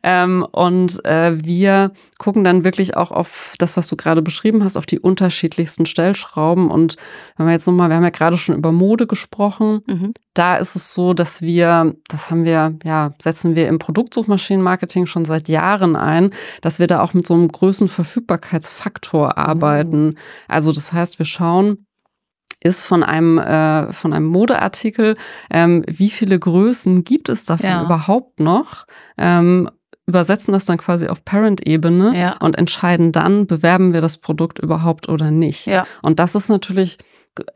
[0.03, 4.77] Ähm, und äh, wir gucken dann wirklich auch auf das, was du gerade beschrieben hast,
[4.77, 6.71] auf die unterschiedlichsten Stellschrauben.
[6.71, 6.97] Und
[7.37, 10.13] wenn wir jetzt nochmal, wir haben ja gerade schon über Mode gesprochen, mhm.
[10.35, 15.25] da ist es so, dass wir, das haben wir, ja, setzen wir im Produktsuchmaschinenmarketing schon
[15.25, 20.07] seit Jahren ein, dass wir da auch mit so einem Größenverfügbarkeitsfaktor arbeiten.
[20.07, 20.15] Mhm.
[20.47, 21.87] Also das heißt, wir schauen,
[22.63, 25.17] ist von einem, äh, von einem Modeartikel,
[25.51, 27.83] ähm, wie viele Größen gibt es davon ja.
[27.83, 28.87] überhaupt noch?
[29.17, 29.71] Ähm,
[30.07, 32.37] übersetzen das dann quasi auf Parent-Ebene ja.
[32.39, 35.67] und entscheiden dann, bewerben wir das Produkt überhaupt oder nicht.
[35.67, 35.87] Ja.
[36.03, 36.99] Und das ist natürlich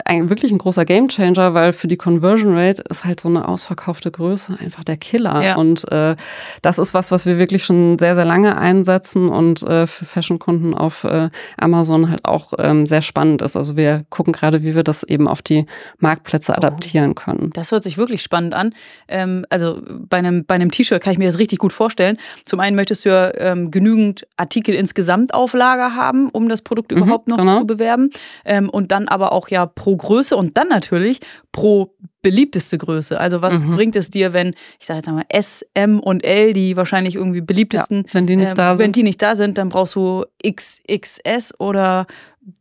[0.05, 4.11] ein, wirklich ein großer Gamechanger, weil für die Conversion Rate ist halt so eine ausverkaufte
[4.11, 5.43] Größe einfach der Killer.
[5.43, 5.57] Ja.
[5.57, 6.17] Und äh,
[6.63, 10.75] das ist was, was wir wirklich schon sehr, sehr lange einsetzen und äh, für Fashion-Kunden
[10.75, 13.57] auf äh, Amazon halt auch ähm, sehr spannend ist.
[13.57, 15.67] Also wir gucken gerade, wie wir das eben auf die
[15.99, 16.57] Marktplätze oh.
[16.57, 17.51] adaptieren können.
[17.53, 18.75] Das hört sich wirklich spannend an.
[19.09, 22.17] Ähm, also bei einem, bei einem T-Shirt kann ich mir das richtig gut vorstellen.
[22.45, 26.93] Zum einen möchtest du ja ähm, genügend Artikel insgesamt auf Lager haben, um das Produkt
[26.93, 27.59] mhm, überhaupt noch genau.
[27.59, 28.11] zu bewerben.
[28.45, 31.20] Ähm, und dann aber auch ja pro Größe und dann natürlich
[31.53, 33.20] pro beliebteste Größe.
[33.20, 33.77] Also was mhm.
[33.77, 37.42] bringt es dir, wenn, ich sage jetzt mal S, M und L, die wahrscheinlich irgendwie
[37.42, 38.79] beliebtesten, ja, wenn die nicht äh, da sind.
[38.79, 42.07] Wenn die nicht da sind, dann brauchst du XXS oder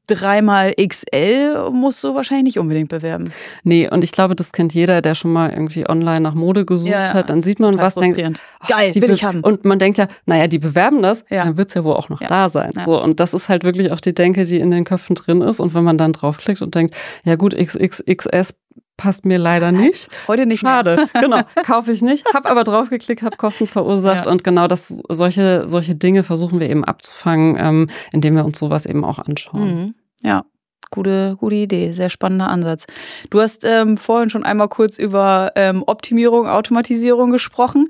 [0.07, 3.31] dreimal XL musst du wahrscheinlich nicht unbedingt bewerben.
[3.63, 6.91] Nee, und ich glaube, das kennt jeder, der schon mal irgendwie online nach Mode gesucht
[6.91, 7.29] ja, hat.
[7.29, 9.41] Dann sieht man was, denkt, oh, geil, will ich haben.
[9.41, 11.45] Und man denkt ja, naja, die bewerben das, ja.
[11.45, 12.73] dann wird es ja wohl auch noch da sein.
[12.85, 15.59] So, und das ist halt wirklich auch die Denke, die in den Köpfen drin ist.
[15.59, 18.55] Und wenn man dann draufklickt und denkt, ja gut, XXXS
[18.97, 20.09] passt mir leider nicht.
[20.27, 20.61] Heute nicht.
[20.61, 20.95] Schade.
[20.95, 21.07] Mehr.
[21.21, 22.25] genau, kaufe ich nicht.
[22.33, 24.31] Hab aber draufgeklickt, habe Kosten verursacht ja.
[24.31, 28.85] und genau das solche solche Dinge versuchen wir eben abzufangen, ähm, indem wir uns sowas
[28.85, 29.65] eben auch anschauen.
[29.65, 29.95] Mhm.
[30.23, 30.45] Ja.
[30.93, 32.85] Gute, gute Idee, sehr spannender Ansatz.
[33.31, 37.87] Du hast ähm, vorhin schon einmal kurz über ähm, Optimierung, Automatisierung gesprochen.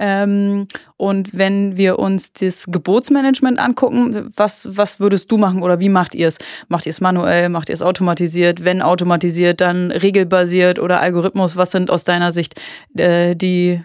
[0.00, 0.66] Ähm,
[0.96, 6.14] und wenn wir uns das Gebotsmanagement angucken, was, was würdest du machen oder wie macht
[6.14, 6.38] ihr es?
[6.68, 8.64] Macht ihr es manuell, macht ihr es automatisiert?
[8.64, 11.56] Wenn automatisiert, dann regelbasiert oder Algorithmus?
[11.56, 12.58] Was sind aus deiner Sicht
[12.96, 13.82] äh, die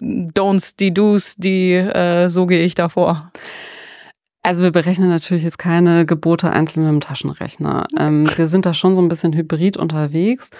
[0.00, 3.32] Don'ts, die Do's, die äh, so gehe ich davor?
[4.42, 7.86] Also wir berechnen natürlich jetzt keine Gebote einzeln mit dem Taschenrechner.
[7.96, 10.50] Ähm, wir sind da schon so ein bisschen hybrid unterwegs.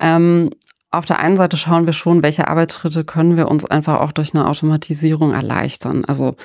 [0.00, 0.50] Ähm,
[0.90, 4.34] auf der einen Seite schauen wir schon, welche Arbeitsschritte können wir uns einfach auch durch
[4.34, 6.04] eine Automatisierung erleichtern.
[6.06, 6.36] Also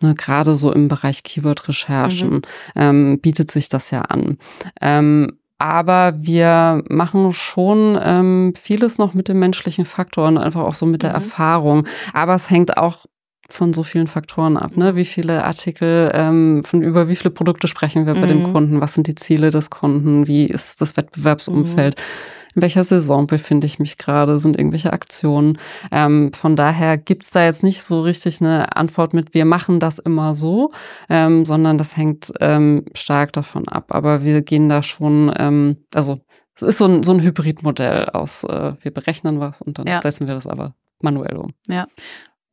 [0.00, 2.42] ne, gerade so im Bereich Keyword-Recherchen mhm.
[2.76, 4.38] ähm, bietet sich das ja an.
[4.80, 10.74] Ähm, aber wir machen schon ähm, vieles noch mit dem menschlichen Faktor und einfach auch
[10.74, 11.16] so mit der mhm.
[11.16, 11.86] Erfahrung.
[12.12, 13.06] Aber es hängt auch
[13.50, 14.76] von so vielen Faktoren ab.
[14.76, 14.96] Ne?
[14.96, 18.20] Wie viele Artikel, ähm, von über wie viele Produkte sprechen wir mhm.
[18.20, 18.52] bei dem mhm.
[18.52, 18.80] Kunden?
[18.80, 20.26] Was sind die Ziele des Kunden?
[20.26, 21.96] Wie ist das Wettbewerbsumfeld?
[21.96, 22.36] Mhm.
[22.56, 24.38] In welcher Saison befinde ich mich gerade?
[24.38, 25.58] Sind irgendwelche Aktionen?
[25.92, 29.98] Ähm, von daher gibt's da jetzt nicht so richtig eine Antwort mit, wir machen das
[29.98, 30.72] immer so,
[31.10, 33.94] ähm, sondern das hängt ähm, stark davon ab.
[33.94, 36.20] Aber wir gehen da schon, ähm, also
[36.54, 40.00] es ist so ein, so ein Hybridmodell aus, äh, wir berechnen was und dann ja.
[40.00, 41.52] setzen wir das aber manuell um.
[41.68, 41.86] Ja.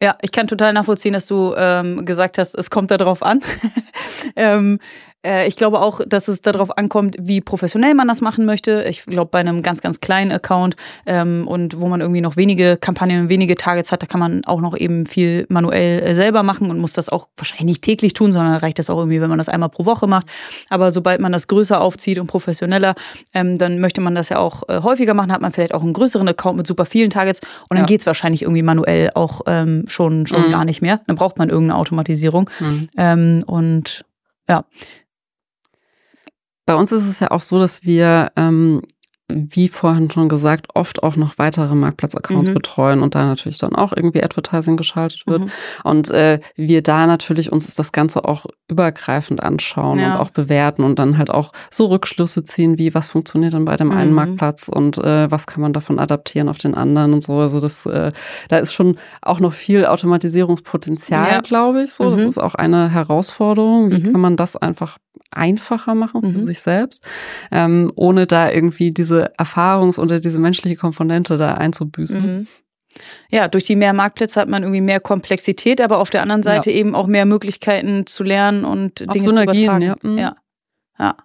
[0.03, 3.39] Ja, ich kann total nachvollziehen, dass du ähm, gesagt hast, es kommt darauf an.
[4.35, 8.83] ähm, äh, ich glaube auch, dass es darauf ankommt, wie professionell man das machen möchte.
[8.89, 12.77] Ich glaube, bei einem ganz, ganz kleinen Account ähm, und wo man irgendwie noch wenige
[12.77, 16.69] Kampagnen, wenige Targets hat, da kann man auch noch eben viel manuell äh, selber machen
[16.69, 19.37] und muss das auch wahrscheinlich nicht täglich tun, sondern reicht das auch irgendwie, wenn man
[19.37, 20.27] das einmal pro Woche macht.
[20.69, 22.95] Aber sobald man das größer aufzieht und professioneller,
[23.33, 25.93] ähm, dann möchte man das ja auch äh, häufiger machen, hat man vielleicht auch einen
[25.93, 27.85] größeren Account mit super vielen Targets und dann ja.
[27.85, 30.51] geht es wahrscheinlich irgendwie manuell auch ähm, schon, schon mhm.
[30.51, 31.01] gar nicht mehr.
[31.07, 32.49] Dann braucht man irgendeine Automatisierung.
[32.59, 32.89] Mhm.
[32.97, 34.05] Ähm, und
[34.49, 34.65] ja,
[36.65, 38.81] bei uns ist es ja auch so, dass wir ähm,
[39.29, 42.53] wie vorhin schon gesagt, oft auch noch weitere Marktplatzaccounts mhm.
[42.53, 45.41] betreuen und da natürlich dann auch irgendwie Advertising geschaltet wird.
[45.41, 45.51] Mhm.
[45.83, 50.15] Und äh, wir da natürlich uns das Ganze auch übergreifend anschauen ja.
[50.15, 53.77] und auch bewerten und dann halt auch so Rückschlüsse ziehen, wie was funktioniert dann bei
[53.77, 53.93] dem mhm.
[53.93, 57.39] einen Marktplatz und äh, was kann man davon adaptieren auf den anderen und so.
[57.39, 58.11] Also das, äh,
[58.49, 61.41] da ist schon auch noch viel Automatisierungspotenzial, ja.
[61.41, 61.93] glaube ich.
[61.93, 62.27] So, das mhm.
[62.27, 63.91] ist auch eine Herausforderung.
[63.91, 64.11] Wie mhm.
[64.11, 64.97] kann man das einfach
[65.35, 66.45] einfacher machen für mhm.
[66.45, 67.05] sich selbst,
[67.51, 72.21] ähm, ohne da irgendwie diese Erfahrungs- oder diese menschliche Komponente da einzubüßen.
[72.21, 72.47] Mhm.
[73.29, 76.69] Ja, durch die mehr Marktplätze hat man irgendwie mehr Komplexität, aber auf der anderen Seite
[76.69, 76.77] ja.
[76.77, 79.81] eben auch mehr Möglichkeiten zu lernen und auch Dinge Synergien, zu übertragen.
[79.81, 79.95] Ja.
[80.03, 80.17] Mhm.
[80.17, 80.35] ja.
[80.99, 81.15] ja.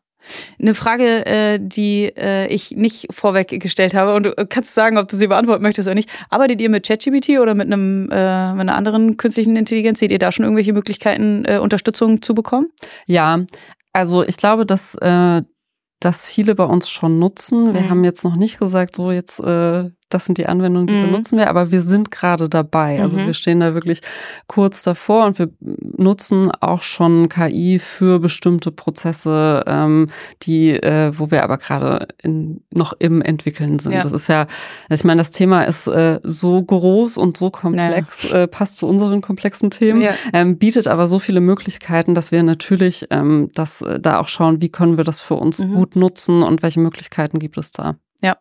[0.58, 5.08] Eine Frage, äh, die äh, ich nicht vorweg gestellt habe und du kannst sagen, ob
[5.08, 6.10] du sie beantworten möchtest oder nicht.
[6.30, 10.00] Arbeitet ihr mit ChatGPT oder mit einem äh, mit einer anderen künstlichen Intelligenz?
[10.00, 12.68] Seht ihr da schon irgendwelche Möglichkeiten, äh, Unterstützung zu bekommen?
[13.06, 13.44] Ja,
[13.92, 15.42] also ich glaube, dass äh,
[16.00, 17.74] das viele bei uns schon nutzen.
[17.74, 17.90] Wir mhm.
[17.90, 21.06] haben jetzt noch nicht gesagt, so jetzt äh, das sind die Anwendungen, die mhm.
[21.06, 23.00] benutzen wir, aber wir sind gerade dabei.
[23.00, 23.26] Also mhm.
[23.26, 24.00] wir stehen da wirklich
[24.46, 30.08] kurz davor und wir nutzen auch schon KI für bestimmte Prozesse, ähm,
[30.42, 32.08] die, äh, wo wir aber gerade
[32.70, 33.92] noch im Entwickeln sind.
[33.92, 34.02] Ja.
[34.02, 34.46] Das ist ja,
[34.88, 38.42] ich meine, das Thema ist äh, so groß und so komplex, ja.
[38.42, 40.12] äh, passt zu unseren komplexen Themen, ja.
[40.32, 44.62] ähm, bietet aber so viele Möglichkeiten, dass wir natürlich ähm, das äh, da auch schauen,
[44.62, 45.74] wie können wir das für uns mhm.
[45.74, 47.96] gut nutzen und welche Möglichkeiten gibt es da.
[48.22, 48.36] Ja,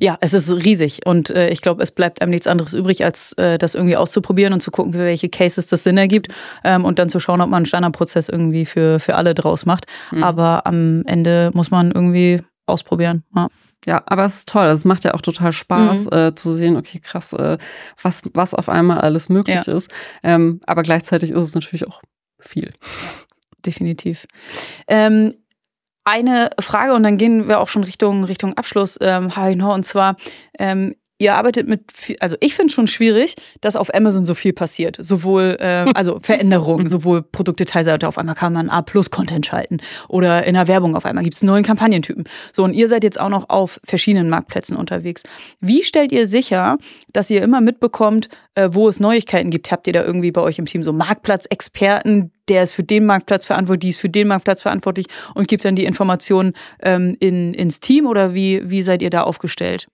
[0.00, 3.32] ja, es ist riesig und äh, ich glaube, es bleibt einem nichts anderes übrig, als
[3.34, 6.28] äh, das irgendwie auszuprobieren und zu gucken, für welche Cases das Sinn ergibt
[6.64, 9.86] ähm, und dann zu schauen, ob man einen Standardprozess irgendwie für, für alle draus macht.
[10.10, 10.22] Mhm.
[10.22, 13.24] Aber am Ende muss man irgendwie ausprobieren.
[13.34, 13.48] Ja.
[13.84, 14.66] Ja, aber es ist toll.
[14.66, 16.12] Es macht ja auch total Spaß mhm.
[16.12, 17.56] äh, zu sehen, okay, krass, äh,
[18.02, 19.76] was, was auf einmal alles möglich ja.
[19.76, 19.90] ist.
[20.24, 22.02] Ähm, aber gleichzeitig ist es natürlich auch
[22.40, 22.72] viel.
[23.64, 24.26] Definitiv.
[24.88, 25.34] Ähm,
[26.06, 30.16] eine Frage und dann gehen wir auch schon Richtung, Richtung Abschluss, ähm, noch, und zwar,
[30.58, 34.34] ähm, ihr arbeitet mit, viel, also ich finde es schon schwierig, dass auf Amazon so
[34.34, 34.96] viel passiert.
[35.00, 40.68] Sowohl, äh, also Veränderungen, sowohl Produktdetailseite, auf einmal kann man A-Plus-Content schalten oder in der
[40.68, 42.24] Werbung auf einmal gibt es neuen Kampagnentypen.
[42.52, 45.22] So, und ihr seid jetzt auch noch auf verschiedenen Marktplätzen unterwegs.
[45.60, 46.78] Wie stellt ihr sicher,
[47.12, 49.70] dass ihr immer mitbekommt, äh, wo es Neuigkeiten gibt?
[49.70, 53.46] Habt ihr da irgendwie bei euch im Team so Marktplatzexperten, der ist für den Marktplatz
[53.46, 56.52] verantwortlich, die ist für den Marktplatz verantwortlich und gibt dann die Informationen
[56.82, 59.88] ähm, in, ins Team oder wie, wie seid ihr da aufgestellt?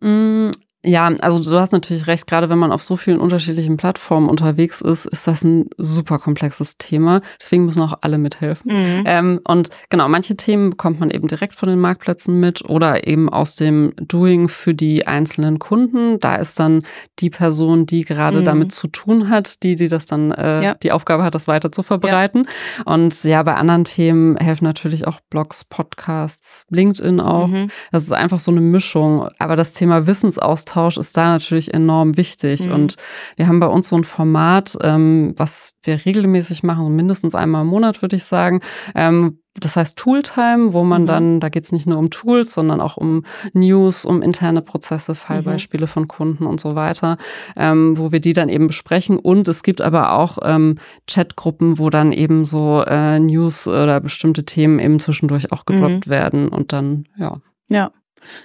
[0.00, 0.52] 嗯
[0.86, 4.80] ja, also du hast natürlich recht, gerade wenn man auf so vielen unterschiedlichen Plattformen unterwegs
[4.80, 7.22] ist, ist das ein super komplexes Thema.
[7.40, 8.72] Deswegen müssen auch alle mithelfen.
[8.72, 9.02] Mhm.
[9.04, 13.28] Ähm, und genau, manche Themen bekommt man eben direkt von den Marktplätzen mit oder eben
[13.28, 16.20] aus dem Doing für die einzelnen Kunden.
[16.20, 16.82] Da ist dann
[17.18, 18.44] die Person, die gerade mhm.
[18.44, 20.74] damit zu tun hat, die, die das dann äh, ja.
[20.74, 22.46] die Aufgabe hat, das weiter zu verbreiten.
[22.78, 22.92] Ja.
[22.92, 27.48] Und ja, bei anderen Themen helfen natürlich auch Blogs, Podcasts, LinkedIn auch.
[27.48, 27.70] Mhm.
[27.90, 29.28] Das ist einfach so eine Mischung.
[29.40, 32.66] Aber das Thema Wissensaustausch Austausch ist da natürlich enorm wichtig.
[32.66, 32.72] Mhm.
[32.72, 32.96] Und
[33.36, 37.68] wir haben bei uns so ein Format, ähm, was wir regelmäßig machen, mindestens einmal im
[37.68, 38.60] Monat, würde ich sagen.
[38.94, 41.06] Ähm, das heißt Tooltime, wo man mhm.
[41.06, 43.22] dann, da geht es nicht nur um Tools, sondern auch um
[43.54, 45.90] News, um interne Prozesse, Fallbeispiele mhm.
[45.90, 47.16] von Kunden und so weiter,
[47.56, 49.18] ähm, wo wir die dann eben besprechen.
[49.18, 50.74] Und es gibt aber auch ähm,
[51.08, 56.10] Chatgruppen, wo dann eben so äh, News oder bestimmte Themen eben zwischendurch auch gedroppt mhm.
[56.10, 57.40] werden und dann, ja.
[57.68, 57.90] Ja,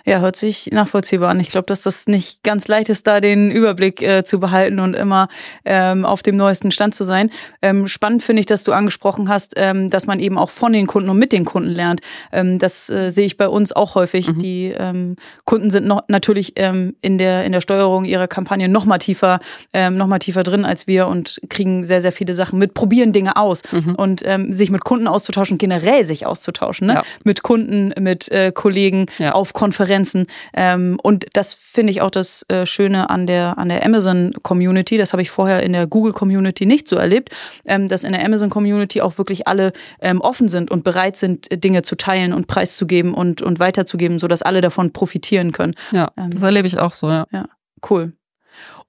[0.06, 1.40] ja, hört sich nachvollziehbar an.
[1.40, 4.96] Ich glaube, dass das nicht ganz leicht ist, da den Überblick äh, zu behalten und
[4.96, 5.28] immer
[5.66, 7.30] ähm, auf dem neuesten Stand zu sein.
[7.62, 10.88] Ähm, spannend finde ich, dass du angesprochen hast, ähm, dass man eben auch von den
[10.88, 12.02] Kunden und mit den Kunden lernt.
[12.32, 14.28] Ähm, das äh, sehe ich bei uns auch häufig.
[14.28, 14.40] Mhm.
[14.40, 15.16] Die ähm,
[15.46, 19.40] Kunden sind noch natürlich ähm, in der in der Steuerung ihrer Kampagne noch mal tiefer,
[19.74, 23.36] noch mal tiefer drin als wir und kriegen sehr sehr viele Sachen mit, probieren Dinge
[23.36, 23.96] aus mhm.
[23.96, 26.94] und sich mit Kunden auszutauschen, generell sich auszutauschen, ne?
[26.96, 27.04] Ja.
[27.24, 29.32] mit Kunden, mit äh, Kollegen ja.
[29.34, 30.28] auf Kon Konferenzen.
[30.54, 34.98] Ähm, und das finde ich auch das äh, Schöne an der, an der Amazon-Community.
[34.98, 37.30] Das habe ich vorher in der Google-Community nicht so erlebt,
[37.66, 41.84] ähm, dass in der Amazon-Community auch wirklich alle ähm, offen sind und bereit sind, Dinge
[41.84, 45.76] zu teilen und preiszugeben und, und weiterzugeben, sodass alle davon profitieren können.
[45.92, 47.26] Ja, ähm, das erlebe ich auch so, ja.
[47.32, 47.46] Ja,
[47.90, 48.12] cool.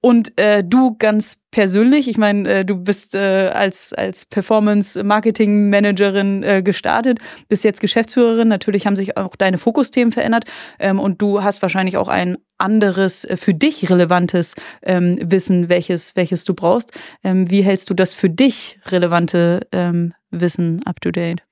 [0.05, 6.61] Und äh, du ganz persönlich, ich meine, äh, du bist äh, als, als Performance-Marketing-Managerin äh,
[6.61, 8.49] gestartet, bist jetzt Geschäftsführerin.
[8.49, 10.43] Natürlich haben sich auch deine Fokusthemen verändert
[10.77, 16.17] ähm, und du hast wahrscheinlich auch ein anderes, äh, für dich relevantes ähm, Wissen, welches,
[16.17, 16.91] welches du brauchst.
[17.23, 21.43] Ähm, wie hältst du das für dich relevante ähm, Wissen up to date?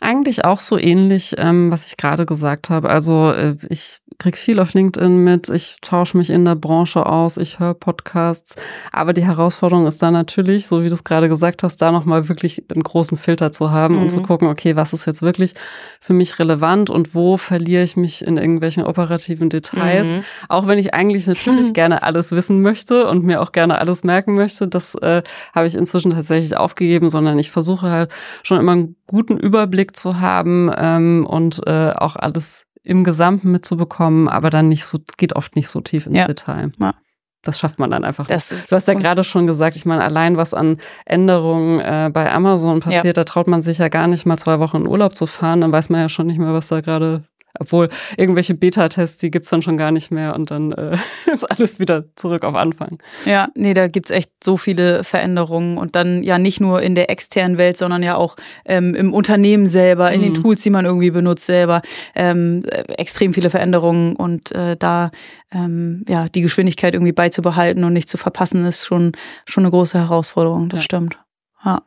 [0.00, 2.88] Eigentlich auch so ähnlich, ähm, was ich gerade gesagt habe.
[2.88, 7.36] Also äh, ich kriege viel auf LinkedIn mit, ich tausche mich in der Branche aus,
[7.36, 8.54] ich höre Podcasts.
[8.92, 12.28] Aber die Herausforderung ist da natürlich, so wie du es gerade gesagt hast, da nochmal
[12.28, 14.02] wirklich einen großen Filter zu haben mhm.
[14.02, 14.22] und zu mhm.
[14.22, 15.54] gucken, okay, was ist jetzt wirklich
[16.00, 20.08] für mich relevant und wo verliere ich mich in irgendwelchen operativen Details.
[20.08, 20.24] Mhm.
[20.48, 24.34] Auch wenn ich eigentlich natürlich gerne alles wissen möchte und mir auch gerne alles merken
[24.34, 25.22] möchte, das äh,
[25.54, 28.10] habe ich inzwischen tatsächlich aufgegeben, sondern ich versuche halt
[28.42, 34.28] schon immer einen guten Überblick zu haben ähm, und äh, auch alles im Gesamten mitzubekommen,
[34.28, 36.26] aber dann nicht so, geht oft nicht so tief ins ja.
[36.26, 36.70] Detail.
[36.78, 36.94] Ja.
[37.42, 38.26] Das schafft man dann einfach.
[38.26, 42.30] Das, du hast ja gerade schon gesagt, ich meine, allein was an Änderungen äh, bei
[42.30, 43.12] Amazon passiert, ja.
[43.12, 45.72] da traut man sich ja gar nicht mal zwei Wochen in Urlaub zu fahren, dann
[45.72, 47.24] weiß man ja schon nicht mehr, was da gerade
[47.58, 50.96] obwohl irgendwelche Beta-Tests, die gibt's dann schon gar nicht mehr und dann äh,
[51.32, 52.98] ist alles wieder zurück auf Anfang.
[53.24, 57.10] Ja, nee, da gibt's echt so viele Veränderungen und dann ja nicht nur in der
[57.10, 60.24] externen Welt, sondern ja auch ähm, im Unternehmen selber, in mhm.
[60.24, 61.82] den Tools, die man irgendwie benutzt selber.
[62.14, 65.10] Ähm, äh, extrem viele Veränderungen und äh, da
[65.52, 69.12] ähm, ja die Geschwindigkeit irgendwie beizubehalten und nicht zu verpassen, ist schon,
[69.46, 70.84] schon eine große Herausforderung, das ja.
[70.84, 71.18] stimmt.
[71.66, 71.82] Ja.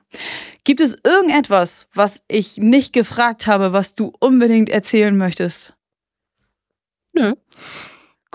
[0.65, 5.73] Gibt es irgendetwas, was ich nicht gefragt habe, was du unbedingt erzählen möchtest?
[7.13, 7.33] Nö.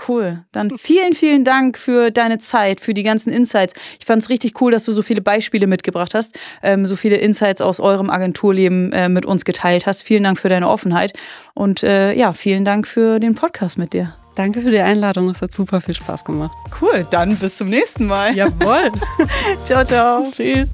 [0.09, 0.45] Cool.
[0.51, 3.75] Dann vielen, vielen Dank für deine Zeit, für die ganzen Insights.
[4.01, 7.17] Ich fand es richtig cool, dass du so viele Beispiele mitgebracht hast, ähm, so viele
[7.17, 10.03] Insights aus eurem Agenturleben äh, mit uns geteilt hast.
[10.03, 11.13] Vielen Dank für deine Offenheit
[11.55, 14.17] und äh, ja, vielen Dank für den Podcast mit dir.
[14.35, 16.57] Danke für die Einladung, es hat super viel Spaß gemacht.
[16.81, 18.35] Cool, dann bis zum nächsten Mal.
[18.35, 18.91] Jawohl.
[19.65, 20.27] ciao, ciao.
[20.31, 20.71] Tschüss.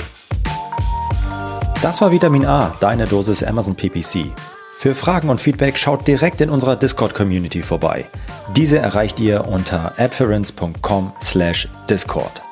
[1.82, 4.26] Das war Vitamin A, deine Dosis Amazon PPC.
[4.78, 8.06] Für Fragen und Feedback schaut direkt in unserer Discord-Community vorbei.
[8.56, 12.42] Diese erreicht ihr unter adference.com/discord.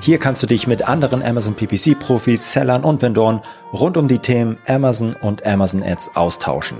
[0.00, 3.40] Hier kannst du dich mit anderen Amazon PPC-Profis, Sellern und Vendoren
[3.72, 6.78] rund um die Themen Amazon und Amazon Ads austauschen.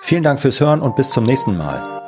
[0.00, 2.01] Vielen Dank fürs Hören und bis zum nächsten Mal.